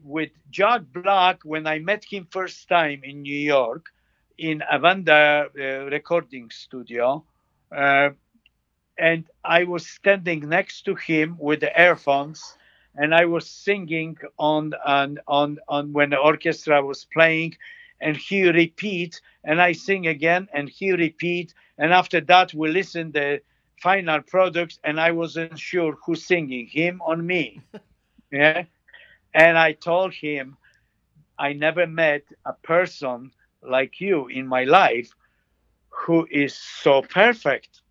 with 0.05 0.31
Jack 0.51 0.83
Black, 0.93 1.43
when 1.45 1.67
I 1.67 1.79
met 1.79 2.05
him 2.05 2.27
first 2.31 2.69
time 2.69 3.01
in 3.05 3.23
New 3.23 3.39
York, 3.39 3.87
in 4.39 4.63
Avanda 4.73 5.47
uh, 5.47 5.91
recording 5.91 6.51
studio, 6.51 7.25
uh, 7.75 8.11
and 8.99 9.25
I 9.45 9.65
was 9.65 9.87
standing 9.87 10.49
next 10.49 10.83
to 10.83 10.95
him 10.95 11.37
with 11.39 11.61
the 11.61 11.73
earphones, 11.81 12.57
and 12.95 13.15
I 13.15 13.27
was 13.27 13.49
singing 13.49 14.17
on 14.39 14.75
on 14.85 15.19
on, 15.27 15.59
on 15.69 15.93
when 15.93 16.11
the 16.11 16.19
orchestra 16.19 16.85
was 16.85 17.05
playing, 17.05 17.57
and 18.01 18.17
he 18.17 18.49
repeat, 18.49 19.21
and 19.45 19.61
I 19.61 19.73
sing 19.73 20.07
again, 20.07 20.49
and 20.53 20.69
he 20.69 20.93
repeat, 20.93 21.55
and 21.79 21.93
after 21.93 22.21
that 22.23 22.55
we 22.55 22.71
listen 22.71 23.13
the 23.13 23.43
final 23.83 24.21
product, 24.23 24.79
and 24.85 25.01
I 25.01 25.13
wasn't 25.13 25.59
sure 25.59 25.97
who's 26.05 26.25
singing, 26.25 26.67
him 26.67 27.01
or 27.05 27.17
me, 27.17 27.61
yeah, 28.33 28.65
and 29.35 29.59
I 29.59 29.73
told 29.73 30.15
him, 30.15 30.57
I 31.39 31.53
never 31.53 31.87
met 31.87 32.23
a 32.45 32.53
person 32.53 33.31
like 33.63 34.01
you 34.01 34.29
in 34.29 34.47
my 34.47 34.65
life 34.65 35.11
who 35.89 36.27
is 36.31 36.55
so 36.55 37.03
perfect. 37.03 37.83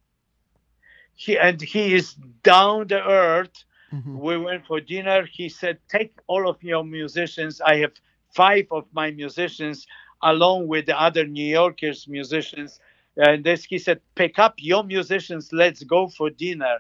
He 1.16 1.38
and 1.38 1.62
he 1.62 1.94
is 1.94 2.14
down 2.44 2.88
the 2.88 3.02
earth. 3.02 3.64
Mm-hmm. 3.94 4.20
We 4.20 4.38
went 4.38 4.66
for 4.66 4.80
dinner. 4.82 5.28
He 5.32 5.50
said, 5.50 5.80
"Take 5.90 6.14
all 6.28 6.50
of 6.50 6.62
your 6.62 6.84
musicians. 6.84 7.62
I 7.62 7.78
have 7.78 7.94
five 8.34 8.68
of 8.72 8.86
my 8.94 9.12
musicians, 9.12 9.88
along 10.22 10.68
with 10.68 10.86
the 10.88 11.00
other 11.00 11.26
New 11.26 11.46
Yorkers 11.46 12.08
musicians." 12.08 12.80
And 13.18 13.44
this, 13.44 13.64
he 13.64 13.78
said, 13.80 14.02
"Pick 14.16 14.38
up 14.40 14.56
your 14.58 14.84
musicians. 14.84 15.54
Let's 15.54 15.84
go 15.84 16.10
for 16.10 16.30
dinner." 16.30 16.80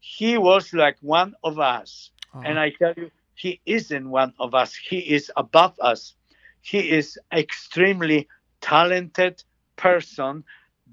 He 0.00 0.36
was 0.36 0.74
like 0.74 0.96
one 1.00 1.34
of 1.42 1.58
us, 1.58 2.10
uh-huh. 2.34 2.42
and 2.44 2.58
I 2.58 2.70
tell 2.70 2.92
you, 2.96 3.10
he 3.42 3.60
isn't 3.66 4.08
one 4.08 4.32
of 4.38 4.54
us. 4.54 4.72
He 4.76 4.98
is 4.98 5.32
above 5.36 5.74
us. 5.80 6.14
He 6.60 6.90
is 6.98 7.18
extremely 7.32 8.28
talented 8.60 9.42
person 9.74 10.44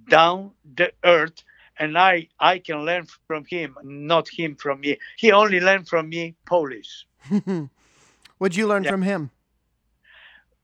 down 0.10 0.52
the 0.76 0.92
earth 1.04 1.44
and 1.78 1.96
I 1.96 2.28
I 2.40 2.58
can 2.58 2.80
learn 2.90 3.06
from 3.28 3.46
him, 3.46 3.78
not 3.84 4.28
him 4.28 4.56
from 4.56 4.80
me. 4.80 4.98
He 5.16 5.32
only 5.32 5.60
learned 5.60 5.88
from 5.88 6.10
me 6.10 6.36
Polish. 6.46 7.06
What'd 8.40 8.58
you 8.58 8.68
learn 8.68 8.84
yeah. 8.84 8.92
from 8.92 9.04
him? 9.04 9.30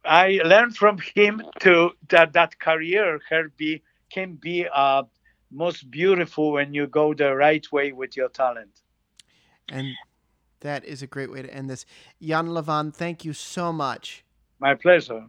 I 0.03 0.39
learned 0.43 0.75
from 0.75 0.97
him 0.97 1.43
to 1.59 1.91
that 2.09 2.33
that 2.33 2.57
career 2.57 3.19
can 3.29 3.51
be 3.57 3.83
can 4.09 4.29
be 4.35 4.67
uh, 4.67 5.03
most 5.51 5.91
beautiful 5.91 6.51
when 6.51 6.73
you 6.73 6.87
go 6.87 7.13
the 7.13 7.35
right 7.35 7.65
way 7.71 7.91
with 7.91 8.17
your 8.17 8.29
talent. 8.29 8.81
And 9.69 9.87
that 10.65 10.83
is 10.85 11.01
a 11.01 11.07
great 11.07 11.31
way 11.31 11.41
to 11.41 11.53
end 11.53 11.69
this. 11.69 11.85
Jan 12.21 12.47
Lewan, 12.47 12.93
thank 12.93 13.23
you 13.23 13.33
so 13.33 13.71
much. 13.71 14.23
My 14.59 14.75
pleasure. 14.75 15.25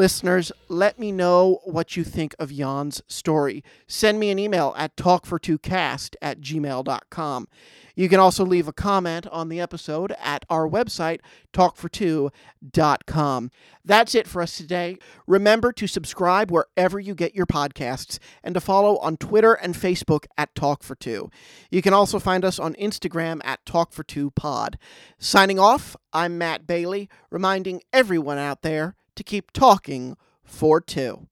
Listeners, 0.00 0.50
let 0.70 0.98
me 0.98 1.12
know 1.12 1.60
what 1.64 1.94
you 1.94 2.04
think 2.04 2.34
of 2.38 2.50
Jan's 2.50 3.02
story. 3.06 3.62
Send 3.86 4.18
me 4.18 4.30
an 4.30 4.38
email 4.38 4.72
at 4.78 4.96
talkfor2cast 4.96 6.16
at 6.22 6.40
gmail.com. 6.40 7.48
You 7.94 8.08
can 8.08 8.18
also 8.18 8.46
leave 8.46 8.66
a 8.66 8.72
comment 8.72 9.26
on 9.26 9.50
the 9.50 9.60
episode 9.60 10.14
at 10.18 10.46
our 10.48 10.66
website, 10.66 11.20
talkfor2.com. 11.52 13.50
That's 13.84 14.14
it 14.14 14.26
for 14.26 14.40
us 14.40 14.56
today. 14.56 14.96
Remember 15.26 15.70
to 15.72 15.86
subscribe 15.86 16.50
wherever 16.50 16.98
you 16.98 17.14
get 17.14 17.34
your 17.34 17.44
podcasts 17.44 18.18
and 18.42 18.54
to 18.54 18.60
follow 18.62 18.96
on 19.00 19.18
Twitter 19.18 19.52
and 19.52 19.74
Facebook 19.74 20.24
at 20.38 20.54
Talk2. 20.54 21.30
You 21.70 21.82
can 21.82 21.92
also 21.92 22.18
find 22.18 22.42
us 22.42 22.58
on 22.58 22.72
Instagram 22.76 23.42
at 23.44 23.66
Talk2Pod. 23.66 24.76
Signing 25.18 25.58
off, 25.58 25.94
I'm 26.14 26.38
Matt 26.38 26.66
Bailey, 26.66 27.10
reminding 27.28 27.82
everyone 27.92 28.38
out 28.38 28.62
there 28.62 28.96
to 29.20 29.24
keep 29.24 29.52
talking 29.52 30.16
for 30.42 30.80
two. 30.80 31.28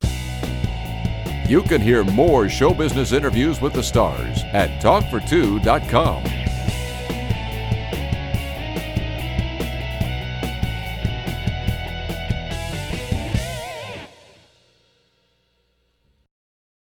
You 1.48 1.62
can 1.62 1.80
hear 1.80 2.04
more 2.04 2.46
show 2.50 2.74
business 2.74 3.12
interviews 3.12 3.62
with 3.62 3.72
the 3.72 3.82
stars 3.82 4.42
at 4.52 4.82
talkfor2.com. 4.82 6.37